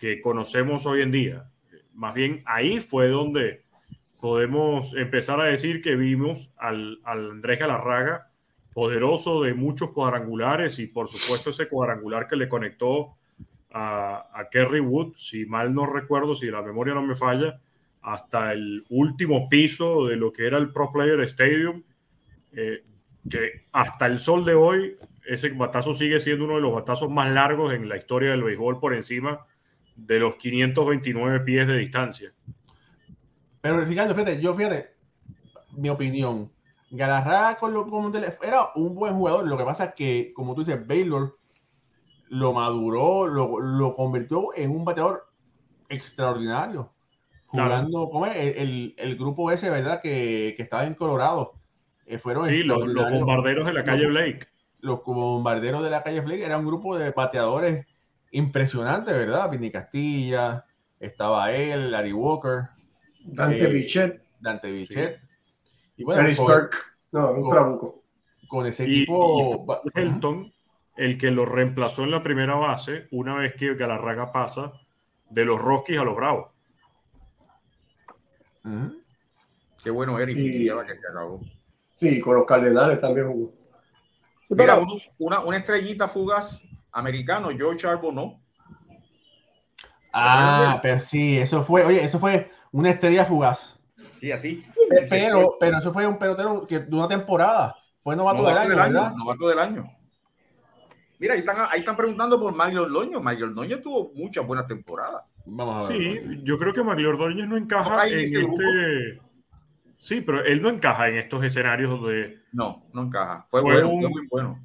[0.00, 1.48] que conocemos hoy en día.
[1.94, 3.61] más bien ahí fue donde
[4.22, 8.30] podemos empezar a decir que vimos al, al Andrés Galarraga
[8.72, 13.16] poderoso de muchos cuadrangulares y por supuesto ese cuadrangular que le conectó
[13.72, 17.58] a, a, Kerry Wood, si mal no recuerdo, si la memoria no me falla,
[18.00, 21.82] hasta el último piso de lo que era el Pro Player Stadium,
[22.52, 22.84] eh,
[23.28, 27.28] que hasta el sol de hoy ese batazo sigue siendo uno de los batazos más
[27.28, 29.44] largos en la historia del béisbol por encima
[29.96, 32.32] de los 529 pies de distancia.
[33.62, 34.90] Pero Ricardo, fíjate, yo fíjate,
[35.72, 36.52] mi opinión,
[36.90, 37.86] Galarraga con lo,
[38.42, 39.48] era un buen jugador.
[39.48, 41.38] Lo que pasa es que, como tú dices, Baylor
[42.28, 45.26] lo maduró, lo, lo convirtió en un bateador
[45.88, 46.92] extraordinario.
[47.46, 50.00] Jugando, como el, el, el, grupo ese, ¿verdad?
[50.00, 51.52] Que, que estaba en Colorado.
[52.06, 54.48] Eh, fueron sí, los, los, bombarderos de la calle Blake.
[54.80, 57.86] Los, bombarderos de la calle Blake era un grupo de bateadores
[58.32, 59.50] impresionante, ¿verdad?
[59.50, 60.64] Vinny Castilla,
[60.98, 62.70] estaba él, Larry Walker,
[63.24, 65.20] Dante eh, Dante Bichet.
[65.20, 65.26] Sí.
[65.98, 66.70] Y bueno, con,
[67.12, 68.02] no, un trabuco.
[68.48, 69.64] Con ese equipo.
[69.84, 70.52] Y, y Helton,
[70.96, 74.72] el que lo reemplazó en la primera base, una vez que Galarraga pasa
[75.30, 76.50] de los Rockies a los Bravos.
[78.64, 79.02] Uh -huh.
[79.82, 81.40] Qué bueno Eric y, que se acabó.
[81.96, 83.52] Sí, con los Cardenales también jugó.
[84.48, 84.78] Mira,
[85.18, 86.62] una, una estrellita fugaz
[86.92, 88.38] americano, George Arbonneau.
[90.12, 93.78] Ah, pero sí, eso fue, oye, eso fue una estrella fugaz.
[94.20, 94.64] Sí, así.
[95.08, 97.76] Pero, pero eso fue un pelotero que de una temporada.
[98.00, 99.96] Fue novato, novato del, año, del año Novato del año.
[101.18, 103.20] Mira, ahí están, ahí están preguntando por Mario Ordoño.
[103.20, 105.22] Mario Ordoño tuvo muchas buenas temporadas.
[105.46, 105.98] Vamos a ver.
[105.98, 109.20] Sí, yo creo que Mario Ordoño no encaja en este.
[109.96, 112.40] Sí, pero él no encaja en estos escenarios donde.
[112.52, 113.46] No, no encaja.
[113.50, 114.00] Fue, fue bueno, un...
[114.00, 114.64] fue muy bueno.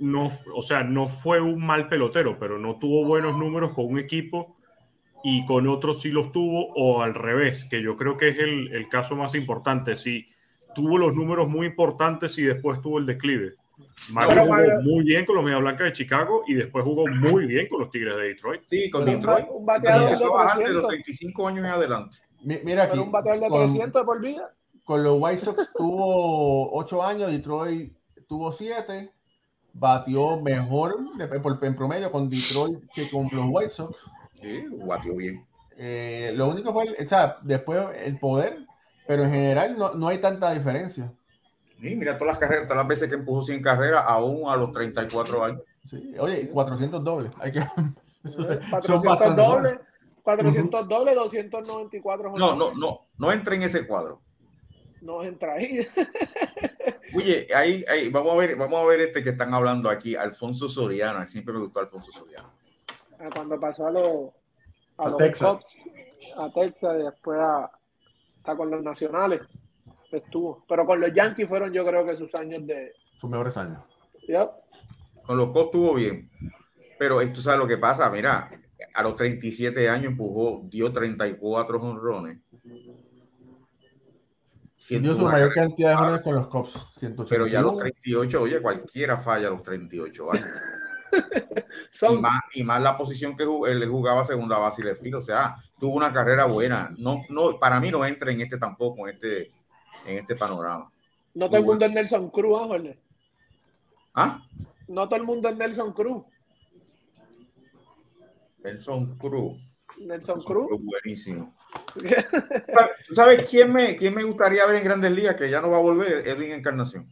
[0.00, 3.98] No, o sea, no fue un mal pelotero, pero no tuvo buenos números con un
[3.98, 4.55] equipo
[5.24, 8.74] y con otros sí los tuvo, o al revés, que yo creo que es el,
[8.74, 9.96] el caso más importante.
[9.96, 10.26] Sí,
[10.74, 13.54] tuvo los números muy importantes y después tuvo el declive.
[14.10, 14.80] Mario jugó Mario...
[14.82, 17.90] muy bien con los Media Blancas de Chicago y después jugó muy bien con los
[17.90, 18.62] Tigres de Detroit.
[18.68, 19.46] Sí, con pero Detroit.
[19.50, 20.58] Un bateador de 300.
[20.58, 22.18] de los 35 años en adelante.
[22.42, 22.92] Mira aquí.
[22.92, 24.54] Pero un bateador de 300 con, de por vida.
[24.84, 27.92] Con los White Sox tuvo 8 años, Detroit
[28.28, 29.10] tuvo 7.
[29.72, 30.96] Batió mejor
[31.42, 33.96] por, en promedio con Detroit que con los White Sox.
[34.46, 35.44] Sí, batió bien.
[35.76, 38.64] Eh, lo único fue, o sea, después el poder,
[39.06, 41.12] pero en general no, no hay tanta diferencia.
[41.80, 44.72] Sí, mira todas las carreras, todas las veces que empujó sin carrera, aún a los
[44.72, 45.62] 34 años.
[45.90, 47.32] Sí, oye, 400 dobles.
[47.40, 47.60] Hay que...
[48.70, 49.78] 400 dobles,
[50.22, 50.88] 400 uh -huh.
[50.88, 52.34] dobles, 294.
[52.38, 54.20] No, no, no, no entra en ese cuadro.
[55.00, 55.86] No entra ahí.
[57.14, 60.68] Oye, ahí, ahí, vamos a ver, vamos a ver este que están hablando aquí, Alfonso
[60.68, 61.24] Soriano.
[61.28, 62.55] Siempre me gustó Alfonso Soriano.
[63.34, 64.30] Cuando pasó a los
[64.98, 65.48] a, a los Texas.
[65.48, 65.82] Cops,
[66.36, 67.70] a Texas y después a,
[68.38, 69.40] está con los nacionales
[70.16, 70.64] estuvo.
[70.68, 72.92] Pero con los Yankees fueron yo creo que sus años de...
[73.20, 73.78] Sus mejores años.
[74.28, 74.50] Yep.
[75.24, 76.30] Con los Cops estuvo bien.
[76.98, 78.50] Pero tú sabes lo que pasa, mira,
[78.94, 82.38] a los 37 años empujó, dio 34 honrones.
[84.88, 86.86] Dio su mayor cantidad de honrones con los Cops.
[87.28, 90.48] Pero ya a los 38, oye, cualquiera falla a los 38 años.
[91.90, 92.14] Son...
[92.14, 95.22] y, más, y más la posición que él jugaba segunda base y le filo, o
[95.22, 96.92] sea, tuvo una carrera buena.
[96.98, 99.52] No, no, para mí no entra en este tampoco, en este,
[100.06, 100.90] en este panorama.
[101.34, 102.98] No todo el mundo es Nelson Cruz, ¿ah, Jorge?
[104.14, 104.42] ¿Ah?
[104.88, 106.24] No todo el mundo es Nelson Cruz.
[108.62, 109.58] Nelson Cruz.
[109.98, 110.82] Nelson Cruz.
[110.82, 111.54] Buenísimo.
[111.94, 115.76] ¿Tú sabes quién me, quién me gustaría ver en Grandes Ligas que ya no va
[115.76, 116.26] a volver?
[116.26, 117.06] Edwin Encarnación.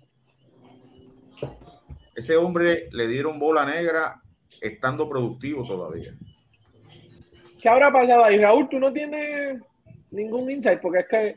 [2.14, 4.22] Ese hombre le dieron bola negra
[4.60, 6.14] estando productivo todavía.
[7.60, 8.38] ¿Qué habrá pasado ahí?
[8.38, 9.60] Raúl, tú no tienes
[10.10, 11.36] ningún insight porque es que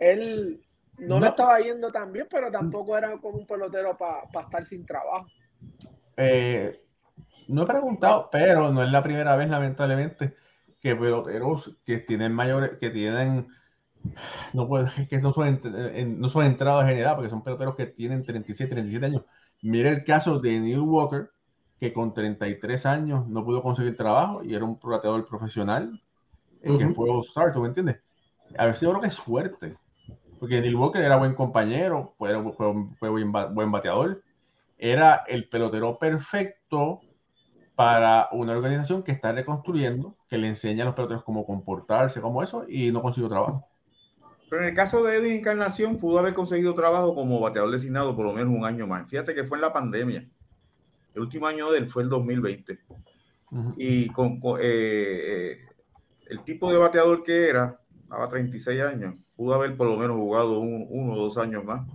[0.00, 0.60] él
[0.98, 1.20] no, no.
[1.20, 4.84] le estaba yendo tan bien, pero tampoco era como un pelotero para pa estar sin
[4.84, 5.26] trabajo.
[6.16, 6.80] Eh,
[7.48, 10.34] no he preguntado, pero no es la primera vez, lamentablemente,
[10.80, 13.48] que peloteros que tienen mayores, que tienen,
[14.52, 15.60] no puede, que no son,
[16.18, 19.22] no son entradas general, porque son peloteros que tienen 37, 37 años.
[19.62, 21.30] Mira el caso de Neil Walker,
[21.78, 26.00] que con 33 años no pudo conseguir trabajo y era un bateador profesional,
[26.62, 26.78] el uh -huh.
[26.78, 28.00] que fue All-Star, ¿tú me entiendes?
[28.56, 29.76] A veces yo creo que es fuerte,
[30.38, 34.22] porque Neil Walker era buen compañero, fue, fue, fue buen, buen bateador,
[34.78, 37.00] era el pelotero perfecto
[37.74, 42.42] para una organización que está reconstruyendo, que le enseña a los peloteros cómo comportarse, como
[42.42, 43.68] eso, y no consiguió trabajo.
[44.48, 48.24] Pero en el caso de Edwin Encarnación, pudo haber conseguido trabajo como bateador designado por
[48.24, 49.08] lo menos un año más.
[49.08, 50.26] Fíjate que fue en la pandemia.
[51.14, 52.78] El último año de él fue el 2020.
[53.50, 53.74] Uh -huh.
[53.76, 55.58] Y con, con eh, eh,
[56.28, 57.78] el tipo de bateador que era,
[58.08, 61.86] daba 36 años, pudo haber por lo menos jugado un, uno o dos años más.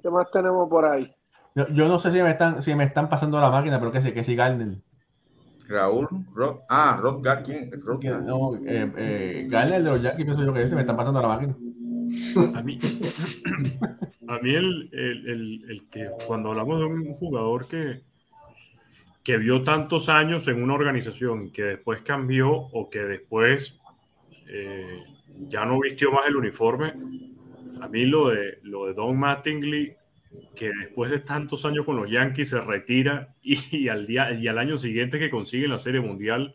[0.00, 1.12] ¿Qué más tenemos por ahí?
[1.56, 4.00] Yo, yo no sé si me están, si me están pasando la máquina, pero que
[4.00, 4.78] sí, que sí, Garner.
[5.68, 7.70] Raúl, Rod, ah, Rod Gar, ¿quién?
[8.00, 8.22] Gar.
[8.22, 11.28] No, eh, eh, Garner de los Yankees, pienso yo que se me están pasando la
[11.28, 11.56] máquina.
[12.54, 12.78] A mí,
[14.28, 18.02] a mí el, el- el- el que cuando hablamos de un jugador que,
[19.22, 23.78] que vio tantos años en una organización y que después cambió o que después
[24.48, 25.02] eh,
[25.48, 26.92] ya no vistió más el uniforme,
[27.80, 29.94] a mí lo de, lo de Don Mattingly,
[30.54, 34.48] que después de tantos años con los Yankees se retira y, y al, día, y
[34.48, 36.54] al año siguiente que consigue la Serie Mundial,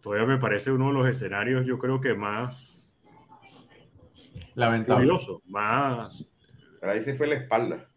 [0.00, 2.96] todavía me parece uno de los escenarios yo creo que más
[4.54, 5.04] Lamentable.
[5.04, 6.28] curioso, más
[6.80, 7.88] Pero ahí se fue la espalda.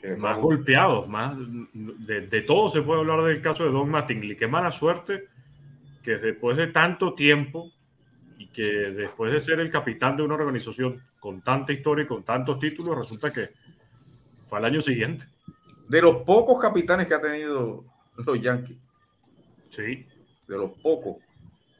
[0.00, 1.36] Fue más golpeados, más
[1.72, 4.36] de, de todo se puede hablar del caso de Don Mattingly.
[4.36, 5.24] Qué mala suerte
[6.02, 7.72] que después de tanto tiempo
[8.38, 12.24] y que después de ser el capitán de una organización con tanta historia y con
[12.24, 13.50] tantos títulos, resulta que
[14.46, 15.26] fue al año siguiente.
[15.88, 17.84] De los pocos capitanes que ha tenido
[18.16, 18.78] los Yankees,
[19.70, 20.06] Sí,
[20.48, 21.16] de los pocos,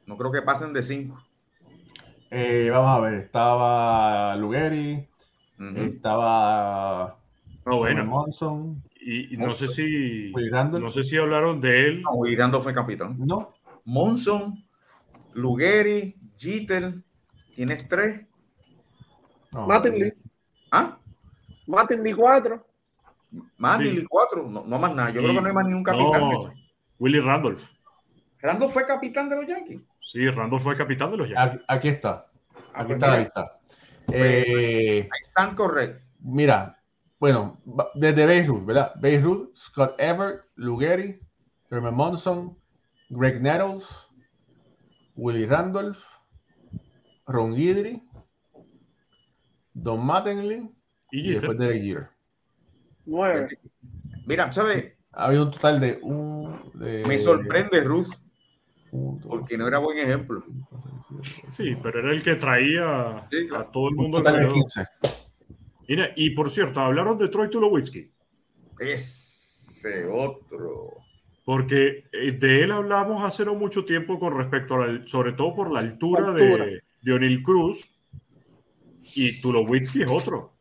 [0.07, 1.23] no creo que pasen de cinco.
[2.31, 5.09] Eh, vamos a ver, estaba Lugeri,
[5.77, 7.19] estaba
[7.65, 8.05] no, bueno.
[8.05, 12.03] Monson, Y, y no sé si no sé si hablaron de él.
[12.03, 13.17] No, Irando fue capitán.
[13.19, 13.55] No,
[13.85, 14.63] Monson,
[15.35, 16.95] Lugeri, Jeter,
[17.55, 18.27] tienes tres.
[19.53, 20.13] no, Mattingly.
[21.69, 21.83] ¿Ah?
[21.83, 22.67] Mattingly 4.
[23.59, 24.07] Manny Sí.
[24.09, 25.11] cuatro, no, no más nada.
[25.11, 26.21] Yo creo que no hay más ni un capitán.
[26.21, 26.53] No,
[26.99, 27.69] Willie Randolph.
[28.41, 29.81] Randall fue capitán de los Yankees.
[30.01, 31.61] Sí, Randolph fue capitán de los Yankees.
[31.61, 32.27] Aquí, aquí está,
[32.73, 33.59] Ah, aquí pues está la lista.
[34.13, 36.03] Eh, ahí están correctos.
[36.21, 36.81] mira,
[37.19, 37.61] bueno,
[37.95, 38.93] desde Beirut, ¿verdad?
[39.01, 41.19] Beirut, Scott Everett, Lugeri,
[41.71, 42.57] Herman Monson,
[43.11, 43.85] Greg Nettles,
[45.17, 45.99] Willie Randolph,
[47.27, 48.03] Ron Guidry,
[49.75, 50.71] Don Mattingly
[51.11, 52.09] Y y después Derek Jeter.
[53.07, 53.59] 9.
[54.27, 54.93] Mira, ¿sabes?
[55.13, 56.71] Ha habido un total de un.
[56.75, 58.09] de- Me sorprende Ruth,
[59.29, 60.45] porque no era buen ejemplo.
[61.51, 63.65] Sí, pero era el que traía Sí, claro.
[63.69, 64.63] a todo el un mundo total de alrededor.
[64.65, 64.87] 15.
[65.89, 68.11] Mira, y por cierto, hablaron de Troy Tulowitzki,
[68.81, 70.91] Ese otro.
[71.45, 75.55] porque eh, de él hablamos hace no mucho tiempo con respecto a la, sobre todo
[75.55, 76.65] por la altura, Altura.
[76.67, 77.89] de, de O'Neill Cruz,
[79.15, 80.55] y Tulowitzki es otro,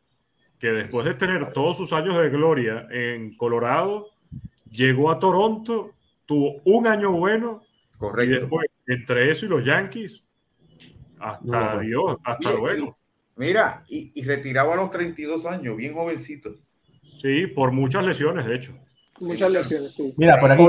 [0.58, 4.08] que después de tener todos sus años de gloria en Colorado,
[4.70, 5.92] llegó a Toronto,
[6.24, 7.62] tuvo un año bueno,
[7.94, 8.40] y Correcto.
[8.40, 10.22] después, entre eso y los Yankees,
[11.18, 12.96] hasta No, Dios, hasta luego.
[13.36, 16.54] Mira, y, y retiraba a los 32 años, bien jovencito.
[17.20, 18.72] Sí, por muchas lesiones, de hecho.
[19.20, 20.14] Muchas lesiones, sí.
[20.18, 20.64] Mira, por aquí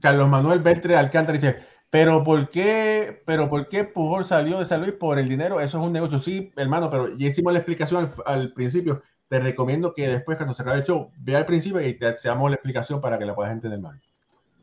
[0.00, 1.56] Carlos Manuel Beltre Alcántara dice,
[1.90, 5.60] pero ¿por qué, pero por qué Pujol salió de San Luis por el dinero?
[5.60, 9.02] Eso es un negocio, sí, hermano, pero ya hicimos la explicación al, al principio.
[9.28, 12.50] Te recomiendo que después, cuando se acabe el show, vea al principio y te hacemos
[12.50, 13.98] la explicación para que la puedas entender más.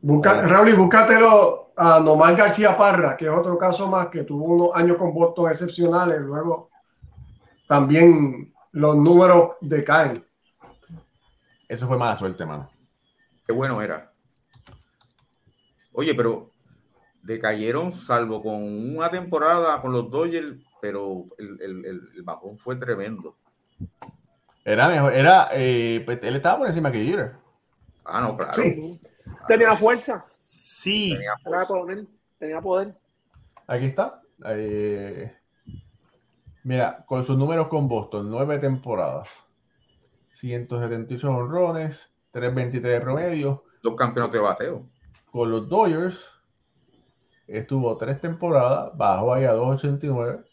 [0.02, 4.44] Busca, Raúl, y búscatelo a Nomar García Parra, que es otro caso más que tuvo
[4.44, 6.20] unos años con Boston excepcionales.
[6.20, 6.70] Luego
[7.66, 10.24] también los números decaen.
[11.68, 12.70] Eso fue mala suerte, hermano.
[13.46, 14.12] Qué bueno era.
[15.92, 16.50] Oye, pero
[17.26, 18.62] decayeron, salvo con
[18.96, 23.36] una temporada con los Dodgers, pero el, el- el- el bajón fue tremendo.
[24.64, 27.34] Era mejor, era, eh, pues, él estaba por encima que Jeter.
[28.04, 28.54] Ah, no, claro.
[28.62, 29.00] Sí.
[29.48, 31.66] Tenía fuerza, Sí, Tenía fuerza.
[31.66, 32.06] poder.
[32.38, 32.94] Tenía poder.
[33.66, 34.20] Aquí está.
[34.46, 35.34] Eh,
[36.62, 39.28] mira, con sus números con Boston, nueve temporadas,
[40.32, 43.64] 178 honrones, 323 de promedio.
[43.82, 44.86] Dos campeonatos de bateo.
[45.30, 46.18] Con los Dodgers,
[47.46, 50.44] estuvo tres temporadas, bajó ahí a 289,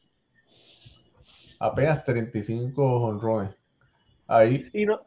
[1.59, 3.55] apenas 35 honrones.
[4.27, 5.01] Ahí, Y no,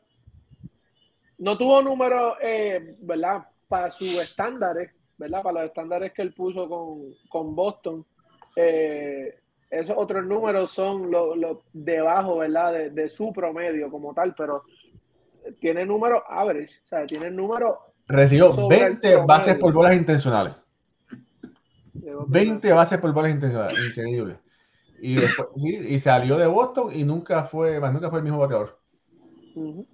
[1.39, 3.47] no tuvo números, eh, ¿verdad?
[3.68, 5.43] Para sus estándares, ¿verdad?
[5.43, 8.05] Para los estándares que él puso con, con Boston.
[8.55, 9.39] Eh,
[9.70, 12.72] esos otros números son los los debajo, ¿verdad?
[12.72, 14.62] De, de su promedio como tal, pero
[15.61, 17.76] tiene números average, o sea, tiene números
[18.07, 19.26] recibió Sobre el 20 promedio.
[19.26, 20.55] bases por bolas intencionales.
[22.11, 22.32] De Boston.
[22.32, 24.38] 20 bases por bolas intencionales, increíble.
[25.00, 28.38] Y después, sí, y salió de Boston y nunca fue, más nunca fue el mismo
[28.38, 28.80] bateador.
[29.54, 29.86] Ujú.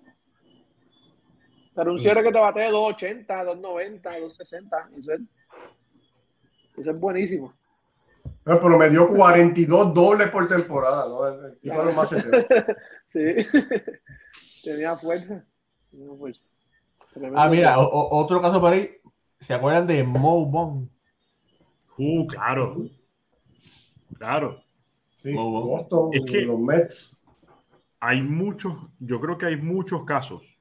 [1.75, 5.21] Pero un cierre que te bate 280, 290, 260, eso es,
[6.77, 7.55] eso es buenísimo.
[8.45, 11.07] Pero promedió 42 dobles por temporada.
[11.09, 11.47] ¿no?
[11.47, 12.11] El tipo los más.
[13.09, 13.21] Sí.
[14.65, 15.45] Tenía fuerza.
[15.91, 16.45] Tenía fuerza.
[17.35, 18.91] Ah, mira, otro caso por ahí.
[19.39, 20.89] ¿Se acuerdan de Mo Bond?
[21.97, 22.89] Uh, claro.
[24.19, 24.63] Claro.
[25.15, 27.27] Sí, Boston, es que los Mets.
[28.01, 30.59] Hay muchos, yo creo que hay muchos casos.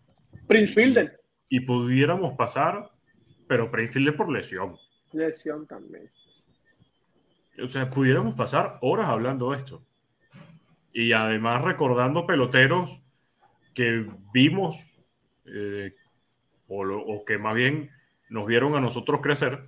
[0.48, 1.20] Prince Fielder.
[1.50, 2.92] Y pudiéramos pasar,
[3.48, 4.76] pero Prince Fielder por lesión.
[5.12, 6.10] Lesión también.
[7.62, 9.84] O sea, pudiéramos pasar horas hablando de esto.
[10.94, 13.02] Y además recordando peloteros
[13.74, 14.92] que vimos
[15.46, 15.94] eh,
[16.68, 17.90] o, que más bien
[18.30, 19.68] nos vieron a nosotros crecer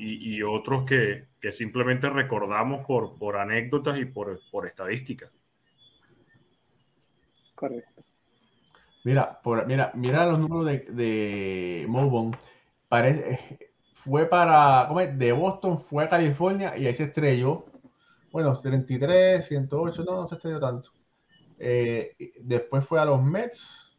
[0.00, 5.30] y, otros que, simplemente recordamos por, por anécdotas y por, por estadísticas.
[7.54, 8.02] Correcto.
[9.04, 12.36] Mira, por, mira, mira los números de, de Mobon.
[12.88, 15.16] Parece, fue para, ¿cómo es?
[15.18, 17.66] De Boston fue a California y ahí se estrelló.
[18.32, 20.90] Bueno, 33, 108, no, no se estrelló tanto.
[21.58, 23.92] Eh, después fue a los Mets.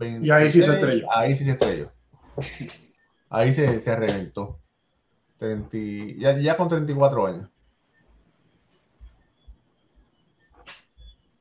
[0.00, 1.06] y ahí sí se estrelló.
[1.10, 1.92] Ahí sí se estrelló.
[3.28, 4.63] Ahí se, se reventó.
[6.18, 7.50] Ya, ya con 34 años.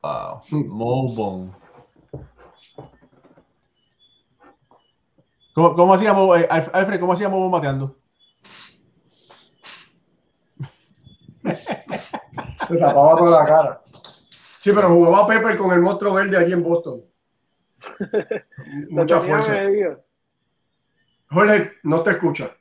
[0.01, 0.41] Wow.
[0.51, 1.56] Mobon.
[5.54, 7.95] ¿Cómo, cómo hacíamos, eh, Alfred, cómo hacíamos mateando?
[12.68, 13.82] Se tapaba toda la cara.
[14.60, 17.04] Sí, pero jugaba Pepper con el monstruo verde allí en Boston.
[18.89, 19.54] Mucha fuerza.
[21.30, 22.56] Jorge, no te escucha.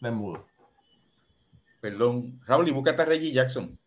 [0.00, 0.46] Me mudo.
[1.80, 2.40] Perdón.
[2.46, 3.78] Raúl, y búscate a Reggie Jackson.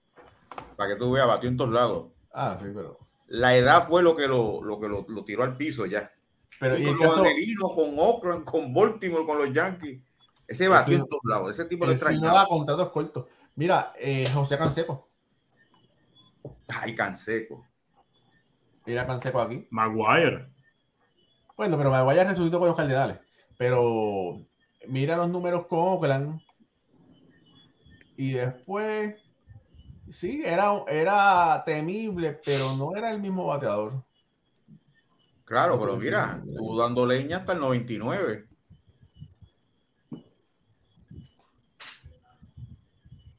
[0.76, 2.12] Para que tú veas, batió en todos lados.
[2.34, 2.98] Ah, sí, pero.
[3.28, 6.12] La edad fue lo que lo, lo que lo, lo tiró al piso ya.
[6.60, 10.02] Pero y, con los con Oakland, con Baltimore, con los Yankees.
[10.48, 11.52] Ese batió en todos lados.
[11.52, 12.46] Ese tipo de extrañaba.
[12.46, 13.26] contratos cortos.
[13.56, 15.10] Mira, eh, José Canseco.
[16.68, 17.66] Ay, Canseco.
[18.86, 19.66] Mira Canseco aquí.
[19.72, 20.50] Maguire.
[21.56, 23.20] Bueno, pero Maguire resucitó con los Cardenales.
[23.58, 24.46] Pero
[24.88, 26.42] mira los números con Oakland.
[28.18, 29.16] Y después,
[30.12, 34.04] sí, era, era temible, pero no era el mismo bateador.
[35.46, 38.48] Claro, pero mira, tú dando leña hasta el 99.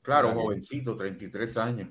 [0.03, 1.89] Claro, jovencito, 33 años.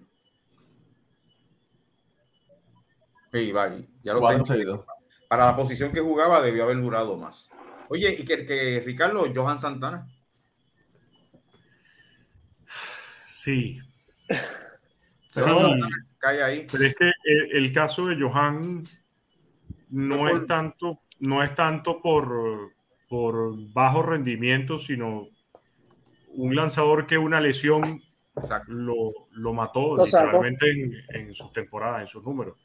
[3.32, 4.86] Sí, vaya, ya lo tengo.
[5.30, 7.50] Para la posición que jugaba debió haber durado más.
[7.92, 10.08] Oye, y que, que Ricardo, Johan Santana.
[13.28, 13.82] Sí.
[15.34, 15.80] Pero, sí.
[16.18, 16.68] Cae ahí.
[16.72, 17.12] Pero es que
[17.52, 18.84] el caso de Johan
[19.90, 22.72] no es tanto, no es tanto por,
[23.10, 25.28] por bajo rendimiento, sino
[26.30, 28.02] un lanzador que una lesión
[28.68, 32.58] lo, lo, mató literalmente en, sus temporadas, en sus números.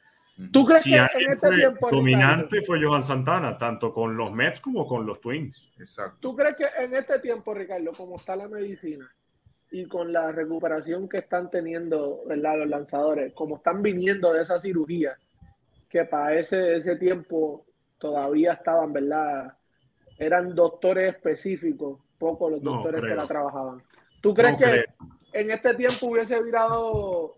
[0.51, 4.85] ¿Tú crees que en este tiempo dominante fue Johan Santana, tanto con los Mets como
[4.85, 5.73] con los Twins.
[5.79, 6.17] Exacto.
[6.19, 9.11] ¿Tú crees que en este tiempo, Ricardo, como está la medicina
[9.71, 15.17] y con la recuperación que están teniendo los lanzadores, como están viniendo de esa cirugía,
[15.89, 17.65] que para ese, ese tiempo
[17.97, 19.53] todavía estaban, ¿verdad?
[20.19, 23.81] Eran doctores específicos, pocos los doctores que la trabajaban.
[24.21, 24.85] ¿Tú crees que
[25.33, 27.36] en este tiempo hubiese virado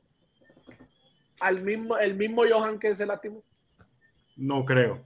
[1.40, 3.44] al mismo, el mismo Johan que se lastimó?
[4.36, 5.04] No creo.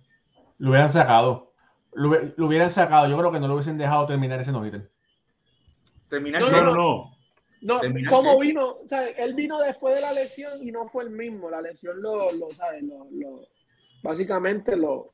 [0.57, 1.53] Lo hubieran sacado.
[1.93, 2.09] Lo,
[2.45, 3.09] hubieran sacado.
[3.09, 4.63] Yo creo que no lo hubiesen dejado terminar ese no
[6.09, 7.13] Terminar no, no, no.
[7.61, 7.79] No,
[8.09, 8.77] ¿cómo vino?
[8.83, 11.49] O sea, él vino después de la lesión y no fue el mismo.
[11.49, 12.83] La lesión lo, lo ¿sabes?
[12.83, 13.47] Lo, lo,
[14.03, 15.11] básicamente lo,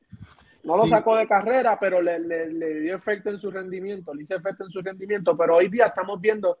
[0.64, 4.34] no lo sacó de carrera, pero le, le, dio efecto en su rendimiento, le hizo
[4.36, 5.36] efecto en su rendimiento.
[5.36, 6.58] Pero hoy día estamos viendo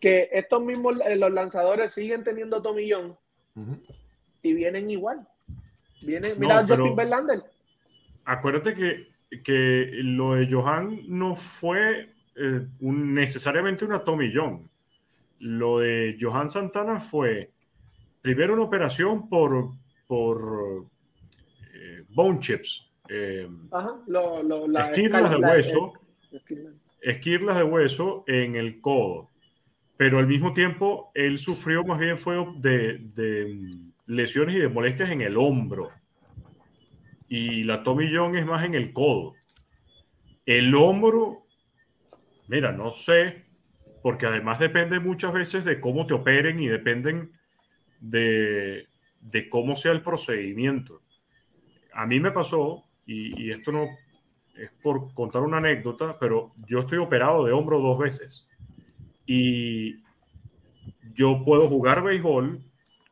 [0.00, 3.18] que estos mismos, eh, los lanzadores siguen teniendo tomillón
[4.42, 5.26] y vienen igual.
[6.02, 7.42] Vienen, mira Justin Verlander.
[8.24, 14.68] Acuérdate que, que lo de Johan no fue eh, un, necesariamente una tomillón
[15.44, 17.50] lo de Johan Santana fue
[18.22, 19.72] primero una operación por,
[20.06, 20.86] por
[21.74, 22.90] eh, bone chips.
[23.08, 23.48] Eh,
[24.78, 25.92] esquirlas de hueso.
[27.02, 29.28] esquirlas de hueso en el codo.
[29.96, 33.70] Pero al mismo tiempo, él sufrió más bien fue de, de
[34.06, 35.90] lesiones y de molestias en el hombro.
[37.28, 39.34] Y la Tommy John es más en el codo.
[40.46, 41.38] El hombro,
[42.48, 43.44] mira, no sé,
[44.04, 47.32] porque además depende muchas veces de cómo te operen y dependen
[48.00, 48.86] de,
[49.50, 51.00] cómo sea el procedimiento.
[51.94, 53.86] A mí me pasó, y, esto no
[54.56, 58.46] es por contar una anécdota, pero yo estoy operado de hombro dos veces.
[59.26, 60.02] Y
[61.14, 62.62] yo puedo jugar béisbol,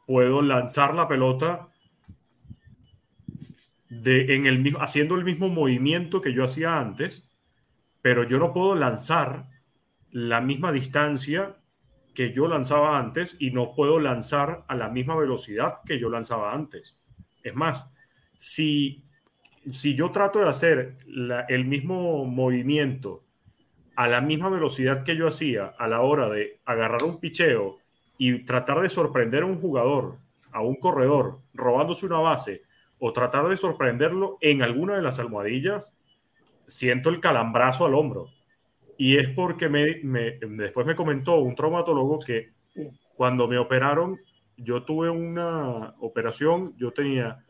[0.06, 1.68] puedo lanzar la pelota
[3.88, 7.30] de, en el, haciendo el mismo movimiento que yo hacía antes,
[8.00, 9.48] pero yo no puedo lanzar
[10.10, 11.56] la misma distancia
[12.14, 16.52] que yo lanzaba antes y no puedo lanzar a la misma velocidad que yo lanzaba
[16.52, 16.98] antes.
[17.42, 17.90] Es más,
[18.36, 19.04] si,
[19.70, 20.98] si yo trato de hacer
[21.48, 23.24] el mismo movimiento
[23.96, 27.78] a la misma velocidad que yo hacía a la hora de agarrar un picheo
[28.18, 30.18] y tratar de sorprender a un jugador,
[30.52, 32.62] a un corredor, robándose una base,
[32.98, 35.94] o tratar de sorprenderlo en alguna de las almohadillas,
[36.66, 38.28] siento el calambrazo al hombro.
[38.96, 42.52] Y es porque me, me- después me comentó un traumatólogo que
[43.14, 44.18] cuando me operaron,
[44.56, 47.44] yo tuve una operación, yo tenía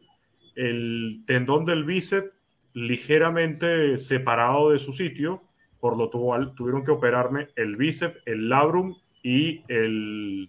[0.55, 2.31] el tendón del bíceps
[2.75, 5.43] ligeramente separado de su sitio,
[5.83, 10.49] por lo cual tuvieron que operarme el bíceps, el labrum y el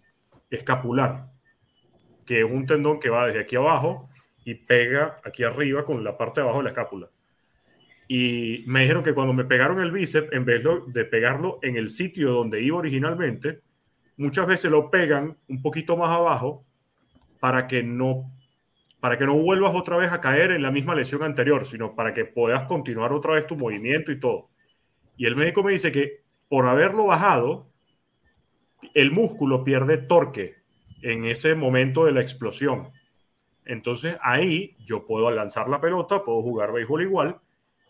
[0.51, 1.31] escapular,
[2.23, 4.11] que es un tendón que va desde aquí abajo
[4.45, 7.09] y pega aquí arriba con la parte de abajo de la escápula.
[8.07, 11.89] Y me dijeron que cuando me pegaron el bíceps, en vez de pegarlo en el
[11.89, 13.61] sitio donde iba originalmente,
[14.17, 16.63] muchas veces lo pegan un poquito más abajo
[17.39, 18.31] para que no
[18.99, 22.13] para que no vuelvas otra vez a caer en la misma lesión anterior, sino para
[22.13, 24.52] que puedas continuar otra vez tu movimiento y todo.
[25.17, 27.67] Y el médico me dice que por haberlo bajado,
[28.93, 30.57] el músculo pierde torque
[31.01, 32.91] en ese momento de la explosión.
[33.65, 37.39] Entonces ahí yo puedo lanzar la pelota, puedo jugar béisbol igual,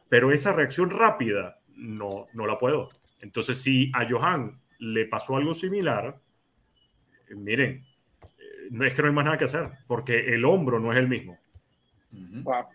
[0.09, 2.89] pero esa reacción rápida no, no la puedo.
[3.21, 6.19] Entonces si a Johan le pasó algo similar,
[7.35, 7.85] miren,
[8.23, 10.99] eh, no es que no hay más nada que hacer, porque el hombro no es
[10.99, 11.37] el mismo.
[12.11, 12.65] Wow.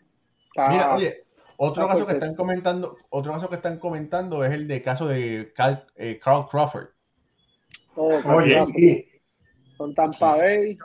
[0.57, 1.25] Mira, oye,
[1.61, 4.81] otro Ah, caso que están es- comentando, otro caso que están comentando es el de
[4.83, 5.53] caso de
[5.97, 6.89] eh, Carl Crawford.
[7.97, 9.05] oh, Oye, sí.
[9.77, 10.79] Con Tampa Bay.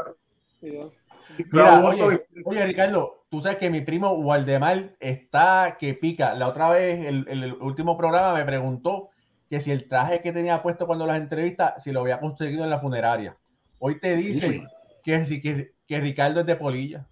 [1.52, 2.66] Mira, oye, oye.
[2.66, 6.34] Ricardo, tú sabes que mi primo Waldemar está que pica.
[6.36, 9.10] La otra vez, el, el- el último programa me preguntó
[9.50, 12.70] que si el traje que tenía puesto cuando las entrevistas, si lo había conseguido en
[12.72, 13.38] la funeraria.
[13.80, 14.64] Hoy te dice Sí.
[15.04, 17.08] que, si- que, que Ricardo es de polilla.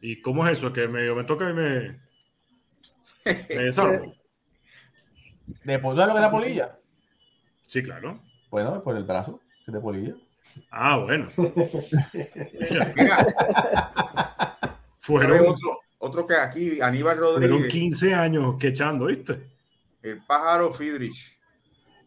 [0.00, 0.72] ¿Y cómo es eso?
[0.72, 2.00] Que me, me toca y me,
[3.48, 4.14] desarmo.
[5.64, 6.78] ¿De po- ¿Sabes lo que es la polilla?
[7.62, 8.20] Sí, claro.
[8.50, 10.14] Bueno, por el brazo, que es de polilla.
[10.70, 11.28] Ah, bueno.
[14.98, 19.50] Fueron, ¿sabes otro, otro que aquí, Aníbal fueron Rodríguez, 15 años que echando, ¿viste?
[20.02, 21.38] el pájaro Friedrich.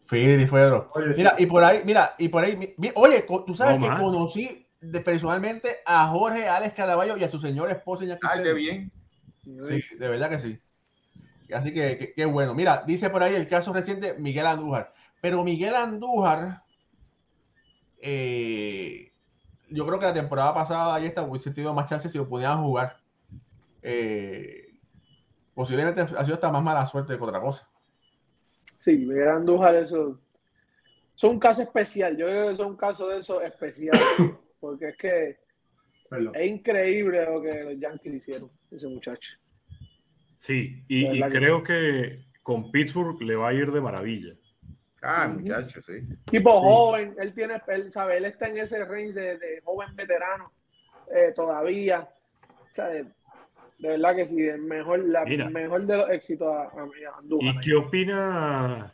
[0.06, 0.90] Fidri, Fedro.
[0.94, 1.20] Oye, sí.
[1.22, 4.00] Mira, y por ahí, mira, y por ahí, mi- oye, tú sabes No, que man.
[4.02, 8.04] conocí de- personalmente a Jorge Alex Caraballo y a su señora esposa.
[8.22, 8.92] Ay, qué bien.
[9.42, 10.60] Sí, de verdad que sí.
[11.52, 12.54] Así que, qué bueno.
[12.54, 14.92] Mira, dice por ahí el caso reciente Miguel Andújar.
[15.20, 16.62] Pero Miguel Andújar,
[17.98, 19.12] eh,
[19.68, 22.62] yo creo que la temporada pasada ahí está, hubiese tenido más chances si lo pudieran
[22.62, 22.98] jugar.
[23.82, 24.78] Eh,
[25.54, 27.68] posiblemente ha sido hasta más mala suerte que otra cosa.
[28.78, 30.20] Sí, Miguel Andújar, eso.
[31.14, 32.16] Son un caso especial.
[32.16, 33.98] Yo creo que son un caso de eso especial.
[34.60, 35.38] porque es que
[36.08, 36.34] Perdón.
[36.34, 39.38] es increíble lo que los Yankees hicieron, ese muchacho.
[40.38, 44.34] Sí, y, que creo que con Pittsburgh le va a ir de maravilla.
[45.02, 46.00] Ah, muchacho, sí.
[46.26, 46.60] Tipo Sí.
[46.62, 50.52] joven, él tiene, él sabe, él está en ese range de, de joven veterano
[51.14, 52.08] eh, todavía.
[52.48, 53.04] O sea, de,
[53.78, 55.48] de verdad que sí, el mejor, la Mira.
[55.48, 57.54] mejor de los éxitos a, a- a Andújar.
[57.54, 58.92] ¿Y qué opinas,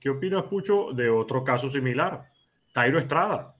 [0.00, 2.28] qué opinas, Pucho, de otro caso similar?
[2.72, 3.54] Tairo Estrada.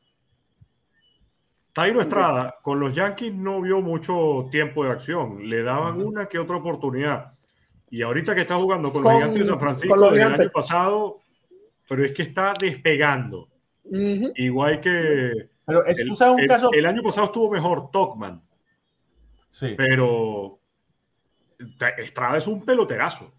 [1.74, 5.48] Tairo Estrada con los Yankees no vio mucho tiempo de acción.
[5.50, 7.32] Le daban una que otra oportunidad.
[7.90, 10.40] Y ahorita que está jugando con, los Gigantes de San Francisco el Gigantes.
[10.40, 11.20] año pasado,
[11.88, 13.48] pero es que está despegando.
[14.36, 16.70] Igual que Pero es, el, tú sabes un el- caso.
[16.72, 18.40] el año pasado estuvo mejor Tokman,
[19.50, 19.74] sí.
[19.76, 20.58] pero
[21.98, 23.32] Estrada es un peloterazo.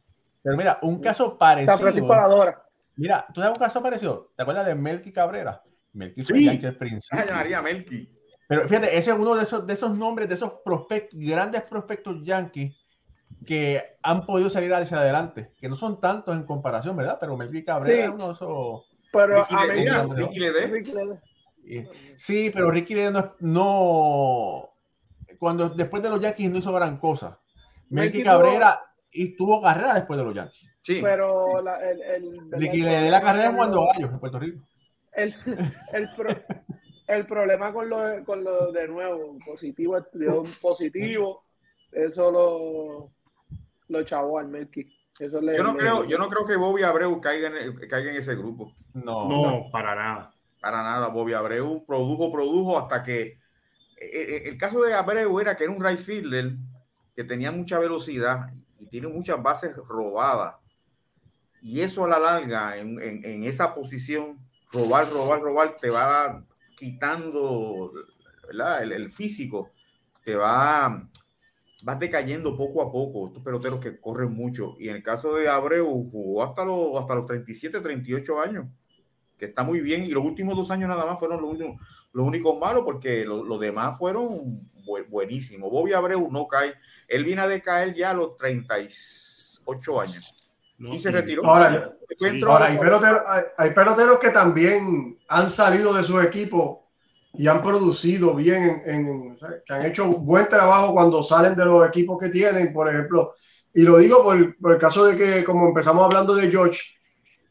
[0.44, 1.78] Pero mira, un caso San parecido.
[1.78, 2.64] Francisco la adora.
[2.98, 4.32] Mira, ¿tú sabes un caso parecido?
[4.36, 5.62] ¿Te acuerdas de Melky Cabrera?
[5.94, 6.46] Melky fue Sí.
[6.46, 7.24] Yankee al principio.
[7.28, 8.10] Ay, María Melqui.
[8.48, 12.24] Pero fíjate, ese es uno de esos, de esos nombres, de esos prospectos, grandes prospectos
[12.24, 12.76] yankees
[13.46, 17.18] que han podido salir hacia adelante, que no son tantos en comparación, ¿verdad?
[17.20, 18.00] Pero Melky Cabrera Sí.
[18.02, 18.86] es uno de esos.
[19.12, 20.68] Pero Ricky a Le- medida- mira, Ricky Ledé.
[20.68, 21.20] Ricky Ledé.
[21.66, 21.84] y-
[22.18, 24.70] Sí, pero Ricky Ledee no, es- no-
[25.40, 27.40] Cuando después de los Yankees no hizo gran cosa.
[27.90, 28.80] Melky Cabrera
[29.12, 30.70] y tuvo carrera después de los Yankees.
[30.82, 31.00] Sí.
[31.02, 34.40] Pero la, el, el, Ricky el le dé la carrera jugando lo- gallos en Puerto
[34.40, 34.66] Rico.
[35.14, 35.36] el,
[35.94, 36.28] el, pro-
[37.08, 41.44] el problema con lo, con lo de nuevo, positivo, dio un positivo,
[41.92, 43.12] eso lo,
[43.90, 44.92] lo chavó al Melky.
[45.20, 47.88] Eso le, Yo no le- creo, yo no creo que Bobby Abreu caiga en, el-
[47.88, 48.74] caiga en ese grupo.
[48.94, 50.34] No, No, para nada.
[50.60, 51.08] Para nada.
[51.10, 53.22] Bobby Abreu produjo, produjo hasta que.
[53.98, 56.54] eh, eh, El caso de Abreu era que era un right fielder
[57.16, 60.56] que tenía mucha velocidad y tiene muchas bases robadas.
[61.62, 64.38] Y eso a la larga, en, en, esa posición,
[64.72, 66.44] robar, robar, robar, te va
[66.76, 67.92] quitando
[68.50, 69.72] el, físico,
[70.24, 71.08] te va,
[71.88, 73.28] va decayendo poco a poco.
[73.28, 74.76] Estos peloteros que corren mucho.
[74.80, 78.68] Y en el caso de Abreu, jugó hasta los, hasta los 37, 38 años,
[79.38, 80.04] que está muy bien.
[80.04, 81.82] Y los últimos dos años nada más fueron los, últimos,
[82.14, 84.70] los únicos malos, porque los demás fueron
[85.10, 85.72] buenísimos.
[85.72, 86.76] Bobby Abreu no cae
[87.08, 90.34] él viene a decaer ya a los 38 años.
[90.80, 91.46] Y se retiró.
[91.46, 91.96] Ahora,
[93.58, 96.80] hay, peloteros, que también han salido de sus equipos
[97.34, 102.18] y han producido bien, en, que han hecho buen trabajo cuando salen de los equipos
[102.18, 103.34] que tienen, por ejemplo.
[103.74, 106.82] Y lo digo por, por el caso de que, como empezamos hablando de George,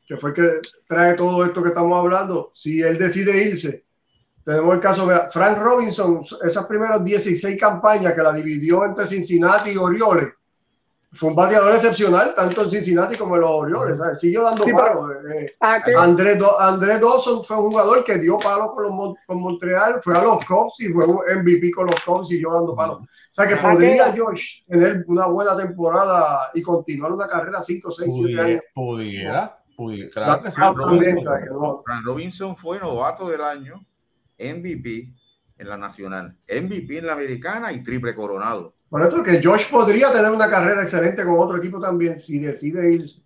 [0.07, 0.49] que fue el que
[0.87, 3.85] trae todo esto que estamos hablando, si él decide irse,
[4.45, 9.71] tenemos el caso de Frank Robinson, esas primeras 16 campañas que la dividió entre Cincinnati
[9.71, 10.35] y Orioles.
[11.15, 13.99] Fue un bateador excepcional, tanto en Cincinnati como en los Orioles.
[14.21, 15.11] Siguió dando palos.
[15.33, 16.39] Eh, Andrés,
[17.01, 20.81] Dawson fue un jugador que dio palos con, los, con Montreal, fue a los Cubs
[20.81, 22.99] y fue MVP con los Cubs y siguió dando palos.
[23.01, 28.11] O sea que podría George tener una buena temporada y continuar una carrera 5, 6,
[28.27, 28.63] 7 años.
[28.75, 30.11] Pudiera, pudiera.
[30.11, 30.77] Claro que Frank
[32.05, 33.85] Robinson fue novato del año
[34.39, 35.15] MVP
[35.59, 38.75] en la nacional, MVP en la americana y triple coronado.
[38.89, 42.93] Por eso que Josh podría tener una carrera excelente con otro equipo también si decide
[42.93, 43.25] ir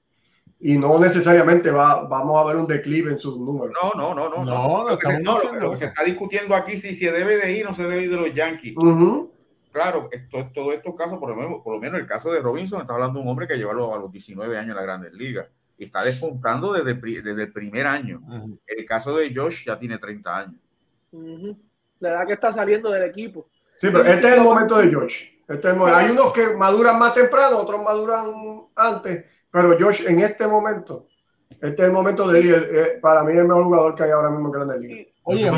[0.61, 3.77] y no necesariamente va, vamos a ver un declive en sus números.
[3.81, 4.45] No, no, no, no.
[4.45, 4.99] no, lo,
[5.71, 8.11] que se, está discutiendo aquí si se debe de ir o no se debe ir
[8.11, 8.75] de los Yankees.
[9.71, 12.81] Claro, esto, todo estos casos, por lo, menos, por lo menos el caso de Robinson,
[12.81, 15.47] está hablando de un hombre que lleva a los 19 años en la Grandes Ligas
[15.77, 18.21] y está despuntando desde, desde el primer año.
[18.67, 20.61] El caso de Josh ya tiene 30 años.
[22.01, 23.49] La edad que está saliendo del equipo.
[23.79, 25.39] Sí, pero este es el momento de George.
[25.49, 28.27] Este hay unos que maduran más temprano, otros maduran
[28.77, 31.09] antes, pero George en este momento,
[31.51, 32.67] este es el momento de él.
[32.71, 35.07] Eh, para mí es el mejor jugador que hay ahora mismo en Grandes Ligas.
[35.23, 35.51] Oye,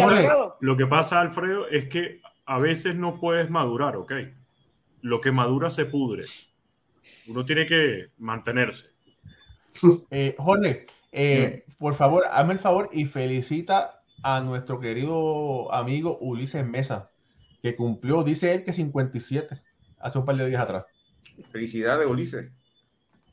[0.60, 4.12] lo que pasa, Alfredo, es que a veces no puedes madurar, ¿ok?
[5.02, 6.24] Lo que madura se pudre.
[7.28, 8.90] Uno tiene que mantenerse.
[10.10, 16.66] Eh, Jorge, eh, por favor, hazme el favor y felicita a nuestro querido amigo Ulises
[16.66, 17.09] Mesa,
[17.62, 19.60] que cumplió, dice él que 57,
[19.98, 20.84] hace un par de días atrás.
[21.50, 22.50] Felicidades, Ulises.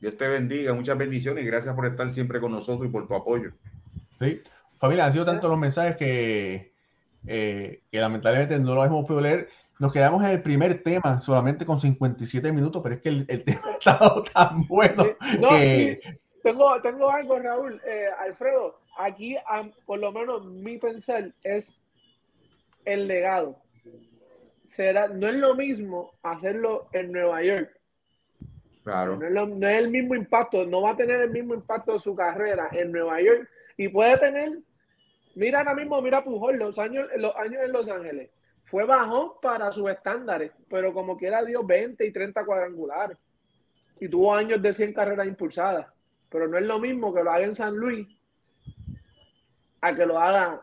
[0.00, 3.14] Dios te bendiga, muchas bendiciones y gracias por estar siempre con nosotros y por tu
[3.14, 3.52] apoyo.
[4.20, 4.40] Sí,
[4.78, 6.72] familia, han sido tantos los mensajes que,
[7.26, 9.48] eh, que lamentablemente no los hemos podido leer.
[9.78, 13.62] Nos quedamos en el primer tema solamente con 57 minutos, pero es que el, tema
[13.64, 15.04] ha estado tan bueno.
[16.42, 17.80] tengo, tengo algo, Raúl.
[17.86, 19.36] Eh, Alfredo, aquí,
[19.86, 21.80] por lo menos mi pensar es
[22.84, 23.60] el legado.
[24.68, 27.70] Será, no es lo mismo hacerlo en Nueva York.
[28.84, 29.16] Claro.
[29.16, 32.68] No es, el mismo impacto, no va a tener el mismo impacto de su carrera
[32.72, 33.48] en Nueva York
[33.78, 34.58] y puede tener,
[35.34, 38.30] mira ahora mismo, mira Pujol, los años, los años en Los Ángeles.
[38.64, 43.16] Fue bajón para sus estándares, pero como quiera dio 20 y 30 cuadrangulares.
[43.98, 45.86] Y tuvo años de 100 carreras impulsadas.
[46.28, 48.06] Pero no es lo mismo que lo haga en San Luis
[49.80, 50.62] a que lo haga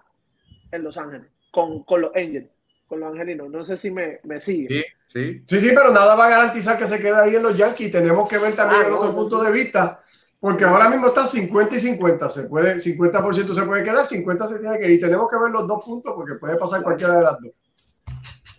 [0.72, 2.50] en Los Ángeles, con, con los Angels,
[2.96, 3.50] con los angelinos.
[3.50, 4.68] No sé si me, me sigue.
[4.70, 5.44] Sí, sí.
[5.46, 7.92] Sí, sí, pero nada va a garantizar que se quede ahí en los Yankees.
[7.92, 10.02] Tenemos que ver también ah, el otro punto de vista,
[10.40, 12.30] porque ahora mismo está 50 y 50.
[12.30, 15.02] Se puede, 50% se puede quedar, 50 se tiene que ir.
[15.02, 17.52] Tenemos que ver los dos puntos porque puede pasar cualquiera de las dos.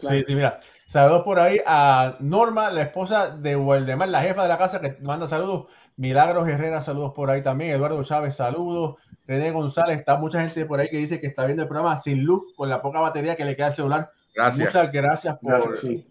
[0.00, 0.60] Sí, sí, mira.
[0.86, 4.96] Saludos por ahí a Norma, la esposa de Waldemar, la jefa de la casa, que
[5.02, 5.66] manda saludos.
[5.96, 7.72] Milagros Herrera, saludos por ahí también.
[7.72, 8.96] Eduardo Chávez, saludos.
[9.26, 12.22] René González, está mucha gente por ahí que dice que está viendo el programa sin
[12.22, 14.12] luz, con la poca batería que le queda al celular.
[14.36, 14.74] Gracias.
[14.74, 15.38] Muchas gracias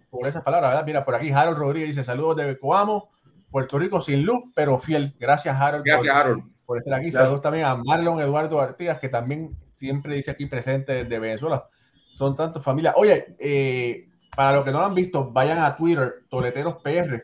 [0.10, 0.86] por, esas palabras, ¿verdad?
[0.86, 3.12] Mira, por aquí Harold Rodríguez dice saludos de Coamo,
[3.52, 5.16] Puerto Rico sin luz, pero fiel.
[5.20, 5.86] Gracias, Harold.
[5.86, 6.44] Gracias, por, Harold.
[6.66, 7.12] Por estar aquí.
[7.12, 11.68] Saludos también a Marlon Eduardo Artigas, que también siempre dice aquí presente desde Venezuela.
[12.12, 12.96] Son tantos familias.
[12.98, 17.24] Oye, eh, para los que no lo han visto, vayan a Twitter, Toleteros PR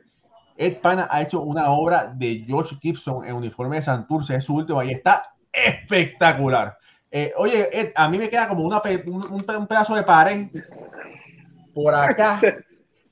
[0.61, 4.55] Ed Pana ha hecho una obra de George Gibson en uniforme de Santurce, es su
[4.55, 6.77] último y está espectacular.
[7.09, 10.47] Eh, oye, Ed, a mí me queda como una, un, pedazo de pared
[11.73, 12.39] por acá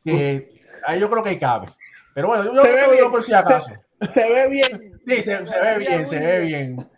[0.03, 1.67] que ahí yo creo que cabe.
[2.13, 3.71] Pero bueno, yo, se ve bien, por si acaso.
[4.13, 4.99] Se, ve bien.
[5.05, 6.89] Sí, se, ve bien, se ve bien.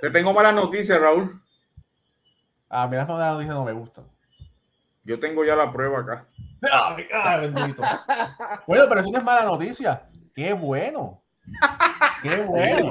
[0.00, 1.40] Te tengo malas noticias, Raúl.
[2.68, 4.04] A mí las malas noticias no me gustan.
[5.04, 6.26] Yo tengo ya la prueba acá.
[7.12, 7.82] Ay, bendito.
[8.66, 10.08] bueno, pero eso no es mala noticia.
[10.34, 11.23] Qué bueno.
[12.22, 12.90] ¡Qué bueno!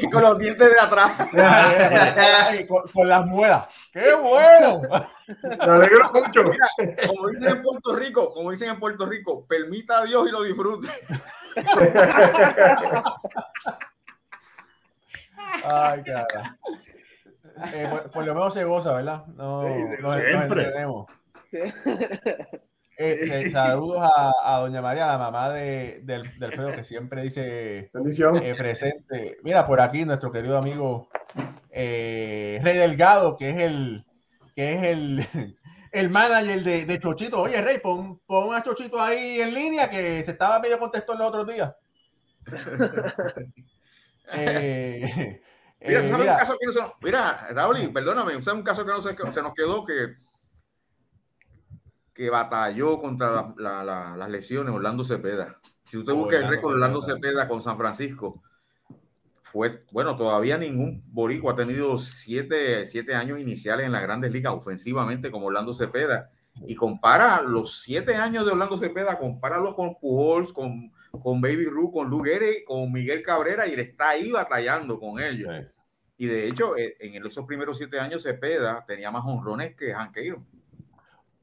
[0.00, 1.12] y con los dientes de atrás.
[2.68, 3.64] Con, con las muelas.
[3.92, 4.82] ¡Qué bueno!
[5.42, 6.42] Me alegro mucho.
[6.44, 6.68] Mira,
[7.06, 10.42] como dicen en Puerto Rico, como dicen en Puerto Rico, permita a Dios y lo
[10.42, 10.88] disfrute.
[15.64, 16.56] Ay, cara.
[17.74, 19.26] Eh, por, por lo menos se goza, ¿verdad?
[19.36, 20.72] No, Sí, nos- nos siempre.
[23.02, 27.90] eh, saludos a, a doña María, la mamá de, del, del Alfredo, que siempre dice
[27.92, 28.36] Bendición.
[28.42, 29.38] eh, presente.
[29.42, 31.08] Mira, por aquí nuestro querido amigo
[31.70, 34.04] eh, Rey Delgado, que es el
[34.54, 35.28] que es el,
[35.92, 37.40] el manager de, de Chochito.
[37.42, 41.26] Oye, Rey, pon, pon a Chochito ahí en línea, que se estaba medio contestó los
[41.28, 41.74] otros días.
[44.32, 45.40] Eh,
[45.80, 48.62] Mira, eh, ¿tú sabes mira, un caso que no se mira, Raúl, perdóname, ¿sabes un
[48.62, 50.14] caso que no se, se nos quedó que,
[52.14, 55.58] que batalló contra la- la- la- las lesiones Orlando Cepeda?
[55.84, 57.48] Si usted busca el Orlando récord de Orlando Cepeda.
[57.48, 58.42] Con San Francisco,
[59.42, 64.52] fue, bueno, todavía ningún boricua ha tenido siete, siete años iniciales en las grandes ligas
[64.52, 66.30] ofensivamente como Orlando Cepeda.
[66.66, 70.92] Y compara los siete años de Orlando Cepeda, compáralo con Pujols, con,
[71.22, 75.50] con Baby Ruth, con Luguere, con Miguel Cabrera, y le está ahí batallando con ellos.
[75.56, 75.66] sí.
[76.18, 80.18] Y de hecho, eh, en esos primeros siete años, Cepeda tenía más honrones que Hank
[80.18, 80.46] Aaron.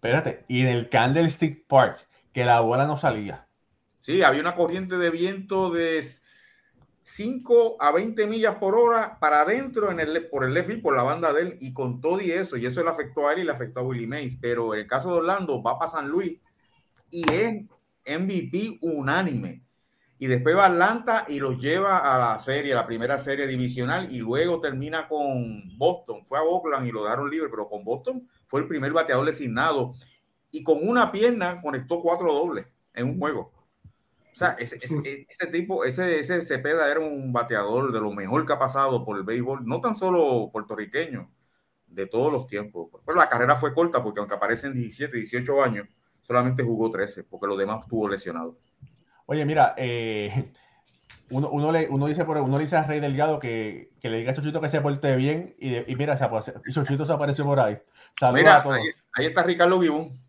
[0.08, 3.46] Espérate, y en el Candlestick Park, que la bola no salía.
[4.00, 6.02] Sí, había una corriente de viento de
[7.04, 10.96] 5 a 20 millas por hora para adentro en el, por el left field, por
[10.96, 13.40] la banda de él, y con todo y eso, y eso le afectó a él
[13.40, 14.38] y le afectó a Willie Mays.
[14.40, 16.40] Pero en el caso de Orlando, va para San Luis
[17.10, 17.66] y es
[18.06, 19.64] MVP unánime.
[20.20, 24.10] Y después va a Atlanta y los lleva a la serie, la primera serie divisional,
[24.10, 26.26] y luego termina con Boston.
[26.26, 29.94] Fue a Oakland y lo dejaron libre, pero con Boston fue el primer bateador designado.
[30.52, 33.52] Y con una pierna conectó cuatro dobles en un juego.
[34.34, 38.46] O sea, ese, ese- ese tipo, ese, ese Cepeda era un bateador de lo mejor
[38.46, 41.32] que ha pasado por el béisbol, no tan solo puertorriqueño,
[41.88, 42.90] de todos los tiempos.
[43.06, 45.88] Pero la carrera fue corta porque aunque aparece en 17, 18 años,
[46.22, 48.58] solamente jugó 13, porque los demás estuvo lesionado.
[49.26, 50.52] Oye, mira, eh,
[51.30, 54.18] uno, uno, le, uno dice por uno le dice a Rey Delgado que, que le
[54.20, 57.60] diga a Chochito que se porte bien y, y mira, se Chochito se apareció por
[57.60, 57.78] ahí.
[58.20, 58.78] Saludos Mira, a todos.
[58.78, 60.20] ahí, ahí está Ricardo Gibón.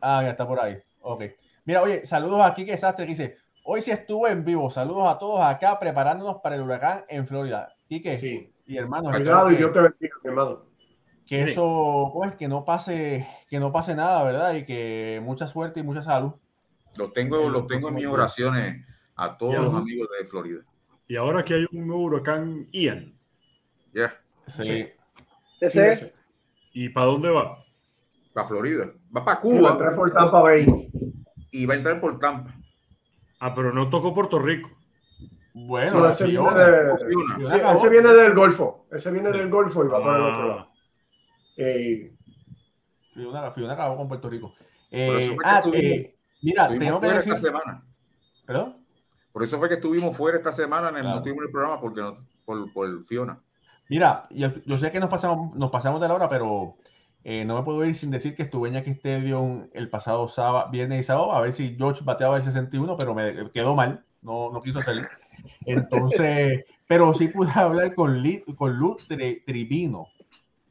[0.00, 0.78] Ah, ya está por ahí.
[1.00, 1.24] Ok.
[1.64, 4.70] Mira, oye, saludos a Kike Sastre que dice, hoy sí estuvo en vivo.
[4.70, 7.72] Saludos a todos acá preparándonos para el huracán en Florida.
[7.88, 8.52] Kike Sí.
[8.66, 10.64] y hermanos, Cuidado y Dios te bendiga, mi hermano.
[11.26, 11.50] que, que Sí.
[11.52, 14.54] eso, pues, que no pase, que no pase nada, ¿verdad?
[14.54, 16.32] Y que mucha suerte y mucha salud.
[16.96, 18.84] Los tengo, En los los tengo en mis oraciones
[19.16, 20.60] a todos los amigos de Florida.
[21.08, 23.14] Y ahora que hay un nuevo huracán Ian.
[23.94, 24.14] Ya,
[24.46, 24.64] Sí.
[24.64, 24.88] Sí.
[25.60, 26.14] Ese Ese.
[26.72, 27.58] ¿Y para dónde va?
[28.34, 28.86] para Florida.
[29.14, 30.66] Va para Sí, va a Cuba entrar por Tampa Bay.
[31.50, 32.54] y va a entrar por Tampa.
[33.40, 34.70] Ah, pero no tocó Puerto Rico.
[35.52, 36.64] Bueno, No, ese viene, Fiona.
[36.64, 37.36] de- Fiona.
[37.46, 38.86] sí, ese viene del Golfo.
[38.90, 40.68] Ese viene del Golfo y va para el otro Ah, lado.
[41.58, 42.14] Eh,
[43.12, 44.54] Fiona, Fiona acabó con Puerto Rico.
[44.90, 47.32] Eh, ah, eh, mira, tengo que fuera decir.
[47.34, 47.84] esta semana.
[48.46, 48.76] ¿Perdón?
[49.30, 51.16] Por eso fue que estuvimos fuera esta semana, en el, Claro.
[51.18, 52.16] no tuvimos el programa porque no,
[52.46, 53.38] por, por Fiona.
[53.88, 56.76] Mira, yo, yo sé que nos pasamos, nos pasamos de la hora, pero
[57.24, 60.70] eh, no me puedo ir sin decir que estuve en Yankee Stadium el pasado sábado,
[60.70, 64.50] viernes y sábado, a ver si George bateaba el 61, pero me quedó mal, no,
[64.50, 65.08] no quiso salir.
[65.66, 70.08] Entonces, pero sí pude hablar con, Li- con Luz Tri- Tribino,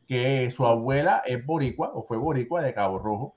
[0.08, 3.36] que su abuela es boricua, o fue boricua de Cabo Rojo,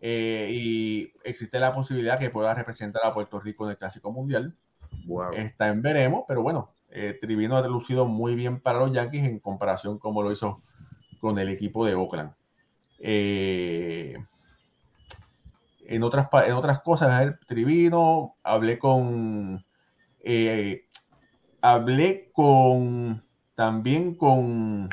[0.00, 4.54] eh, y existe la posibilidad que pueda representar a Puerto Rico en el Clásico Mundial.
[5.06, 5.32] Wow.
[5.34, 7.18] Está en veremos, pero bueno, eh,
[7.52, 10.62] ha lucido muy bien para los Yankees en comparación como lo hizo
[11.20, 12.32] con el equipo de Oakland.
[12.98, 14.16] Eh,
[15.86, 19.64] en, otras, en otras cosas, ver, Trivino, hablé con,
[20.20, 20.86] eh,
[21.60, 23.22] hablé con,
[23.54, 24.88] también con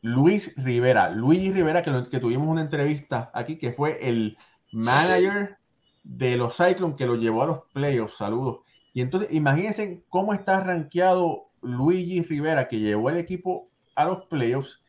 [0.00, 4.38] Luis Rivera, Luis Rivera, que, lo- que tuvimos una entrevista aquí, que fue el
[4.72, 5.58] manager
[6.02, 8.16] de los Cyclones que lo llevó a los playoffs.
[8.16, 8.60] Saludos.
[8.96, 14.82] Y entonces, imagínense cómo está rankeado Luigi Rivera, que llevó el equipo a los playoffs,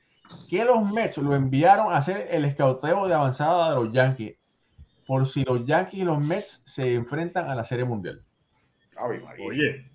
[0.50, 4.38] que los Mets lo enviaron a hacer el escauteo de avanzada de los Yankees,
[5.06, 8.24] por si los Yankees y los Mets se enfrentan a la Serie Mundial.
[9.46, 9.92] Oye,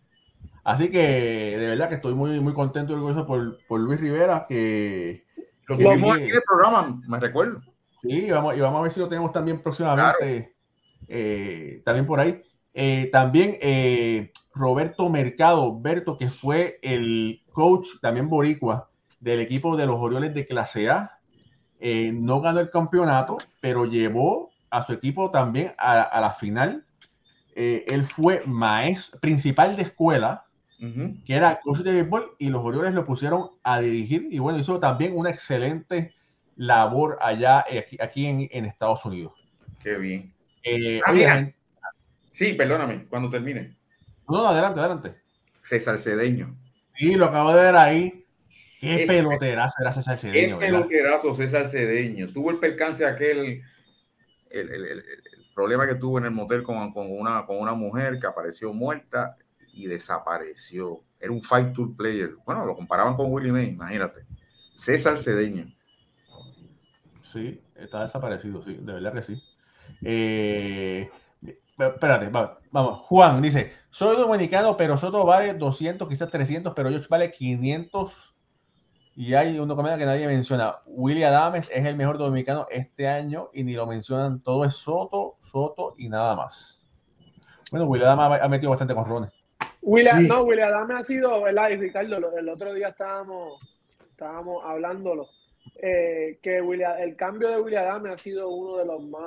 [0.62, 4.44] Así que de verdad que estoy muy, muy contento y orgulloso por, por Luis Rivera,
[4.46, 5.24] que
[5.68, 7.62] Lo que aquí en el programa, me recuerdo.
[8.02, 10.54] Sí, vamos, y vamos a ver si lo tenemos también próximamente,
[11.08, 12.42] eh, también por ahí.
[12.74, 18.88] Eh, también eh, Roberto Mercado, Berto, que fue el coach, también boricua,
[19.20, 21.18] del equipo de los Orioles de clase A,
[21.80, 26.86] eh, no ganó el campeonato, pero llevó a su equipo también a, a la final
[27.54, 30.46] eh, él fue maestro principal de escuela,
[31.24, 34.26] que era coach de béisbol, y los Orioles lo pusieron a dirigir.
[34.32, 36.12] Y bueno, hizo también una excelente
[36.56, 39.32] labor allá eh, aquí, aquí en, en Estados Unidos.
[39.78, 40.34] Qué bien.
[40.64, 41.54] Eh, Ah, mira.
[42.32, 43.76] Sí, perdóname, cuando termine.
[44.28, 45.14] no, no, adelante, adelante.
[45.62, 46.56] César Cedeño.
[46.96, 48.26] Sí, lo acabo de ver ahí.
[48.80, 50.80] Qué peloterazo era César Qué Cedeño, ¿verdad?
[50.80, 52.32] peloterazo César Cedeño.
[52.32, 53.62] Tuvo el percance aquel, el,
[54.50, 57.74] el- el- el- el problema que tuvo en el motel con, con una, con una
[57.74, 59.36] mujer que apareció muerta
[59.72, 61.02] y desapareció.
[61.20, 62.34] Era un fight tour player.
[62.44, 64.24] Bueno, lo comparaban con Willie May, imagínate.
[64.74, 65.72] César Cedeño.
[67.32, 69.42] Sí, está desaparecido, sí, de verdad que sí.
[70.02, 71.08] Eh,
[71.78, 73.00] espérate, va- vamos.
[73.06, 78.12] Juan dice, soy dominicano, pero Soto vale 200, quizás 300, pero George vale 500.
[79.14, 80.76] Y hay un documento que nadie menciona.
[80.86, 84.40] Willie Adames es el mejor dominicano este año y ni lo mencionan.
[84.40, 86.82] Todo es Soto, Soto y nada más.
[87.70, 89.30] Bueno, Willie Adames ha- metido bastante con Rones.
[89.82, 90.28] William, Sí.
[90.28, 91.70] no, William Adame ha sido, ¿verdad?
[91.70, 93.60] Y Ricardo, el otro día estábamos,
[94.10, 95.26] estábamos hablándolo,
[95.82, 99.24] eh, que William, el cambio de William Adame ha sido uno de los más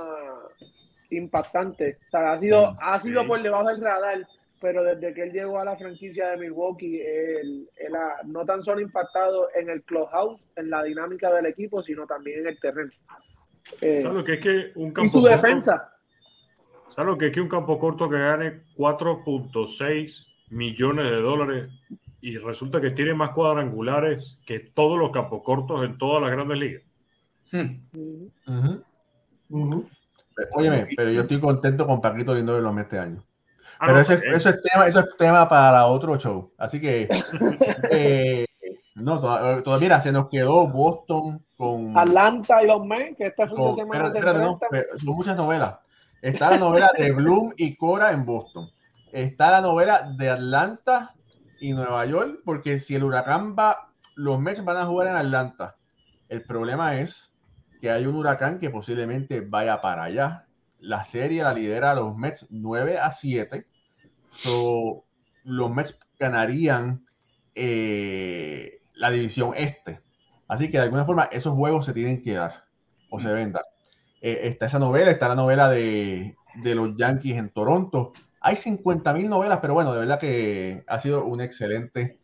[1.20, 3.28] O sea, ha sido, Mm, ha sido sí.
[3.28, 4.28] por debajo del radar,
[4.61, 8.63] pero desde que él llegó a la franquicia de Milwaukee, él, él ha no tan
[8.63, 12.91] solo impactado en el clubhouse, en la dinámica del equipo, sino también en el terreno.
[13.82, 15.91] Eh, ¿Sabes lo que es que un campo y su corto- defensa.
[16.89, 21.72] ¿Sabes lo que es que un campo corto que gane 4.6 millones de dólares
[22.22, 26.57] y resulta que tiene más cuadrangulares que todos los campos cortos en todas las grandes
[26.57, 26.84] ligas?
[27.51, 28.78] Hmm.
[30.53, 33.23] Óyeme, pero yo estoy contento con Paquito Lindo de los este año.
[33.79, 36.51] Ah, Pero no, eso, es, eh, eso, es tema, eso es tema para otro show.
[36.57, 37.07] Así que,
[37.91, 38.45] eh,
[38.95, 41.97] no, toda- todavía mira, se nos quedó Boston con.
[41.97, 45.36] Atlanta y los Mets, que este fin de con- semana se no, pero son muchas
[45.36, 45.75] novelas.
[46.21, 48.69] Está la novela de Bloom y Cora en Boston.
[49.11, 51.13] Está la novela de Atlanta
[51.59, 55.75] y Nueva York, porque si el huracán va, los Mets van a jugar en Atlanta.
[56.29, 57.33] El problema es
[57.86, 60.47] que hay un huracán que posiblemente vaya para allá.
[60.79, 63.67] La serie la lidera los Mets 9 a 7.
[64.27, 65.05] So,
[65.43, 67.05] los Mets ganarían
[67.53, 70.01] eh, la división este.
[70.47, 72.63] Así que de alguna forma esos juegos se tienen que dar
[73.11, 73.65] o se deben dar.
[74.19, 78.13] Eh, está esa novela, está la novela de, de los Yankees en Toronto.
[78.41, 82.19] Hay 50 mil novelas, pero bueno, de verdad que ha sido un excelente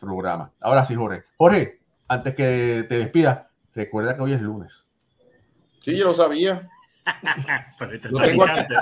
[0.00, 0.54] programa.
[0.58, 1.24] Ahora sí, Jorge.
[1.36, 3.49] Jorge, antes que te despidas,
[3.84, 4.86] recuerda que hoy es lunes.
[5.80, 6.68] Sí, yo lo sabía.
[7.78, 8.74] pero Lo tengo aquí.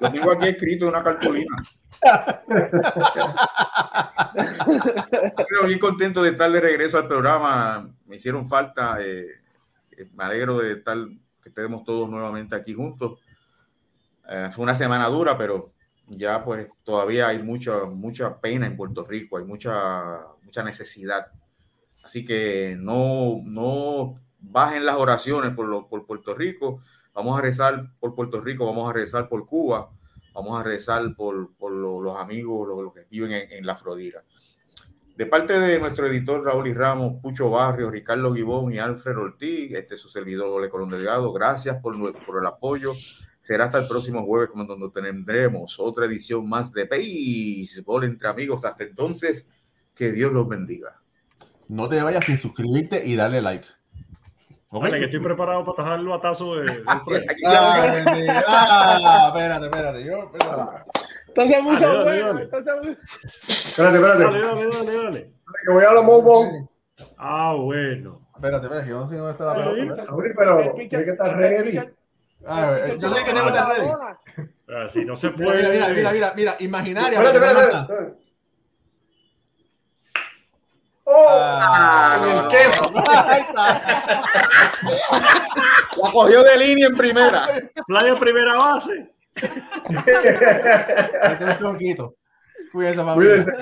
[0.00, 1.56] Lo tengo aquí escrito en una cartulina.
[5.36, 7.88] Pero bien contento de estar de regreso al programa.
[8.06, 8.98] Me hicieron falta.
[9.00, 9.26] eh,
[10.14, 10.96] me alegro de estar,
[11.42, 13.20] que estemos todos nuevamente aquí juntos.
[14.28, 15.72] Eh, fue una semana dura, pero
[16.06, 21.26] ya pues todavía hay mucha, mucha pena en Puerto Rico, hay mucha, mucha necesidad.
[22.08, 26.80] Así que no, no bajen las oraciones por, lo- por Puerto Rico.
[27.12, 29.90] Vamos a rezar por Puerto Rico, vamos a rezar por Cuba,
[30.32, 34.24] vamos a rezar por, por lo- los amigos, los, que viven en, en la Florida.
[35.18, 39.70] De parte de nuestro editor Raúl y Ramos, Pucho Barrio, Ricardo Gibón y Alfred Ortiz,
[39.74, 41.94] este es su servidor Ole Colón Delgado, gracias por,
[42.24, 42.92] por el apoyo.
[43.38, 48.64] Será hasta el próximo jueves cuando tendremos otra edición más de Béisbol entre amigos.
[48.64, 49.50] Hasta entonces,
[49.94, 51.02] que Dios los bendiga.
[51.68, 53.66] No te vayas sin suscribirte y darle like.
[54.70, 54.82] ¿Ok?
[54.82, 57.22] Vale, que estoy preparado para tajar el batazo de, de Alfredo.
[57.30, 58.04] Aquí Ah.
[58.46, 60.04] Ah, espérate, espérate.
[60.04, 60.62] Yo, espérate.
[61.28, 62.42] Entonces se puso Dale, dale, bueno, dale.
[62.44, 64.24] entonces se puso- Espérate, espérate.
[64.24, 65.32] Dale, dale, dale, dale.
[65.66, 66.68] Que voy a los bombón.
[67.16, 68.20] Ah, bueno.
[68.34, 70.04] Espérate, espérate, yo no sé dónde está la Pero pelota.
[70.36, 71.70] pero tiene que estar ready.
[71.72, 71.94] pitcher-
[72.46, 73.90] Ah, el eh, yo sé que tengo que estar ready.
[74.84, 75.56] Así no se puede.
[75.62, 77.18] mira, mira, mira, mira, mira, imaginaria.
[77.18, 78.27] Espérate, espérate, espérate.
[81.18, 81.26] ¡Oh!
[81.30, 82.92] Ah, en el no, no, queso.
[83.28, 84.22] Ahí está.
[85.96, 87.48] La cogió de línea en primera.
[87.86, 89.10] Playa primera base.
[90.04, 92.14] Está un chonquito.
[92.72, 93.02] Cuídense.
[93.14, 93.52] Cuídense.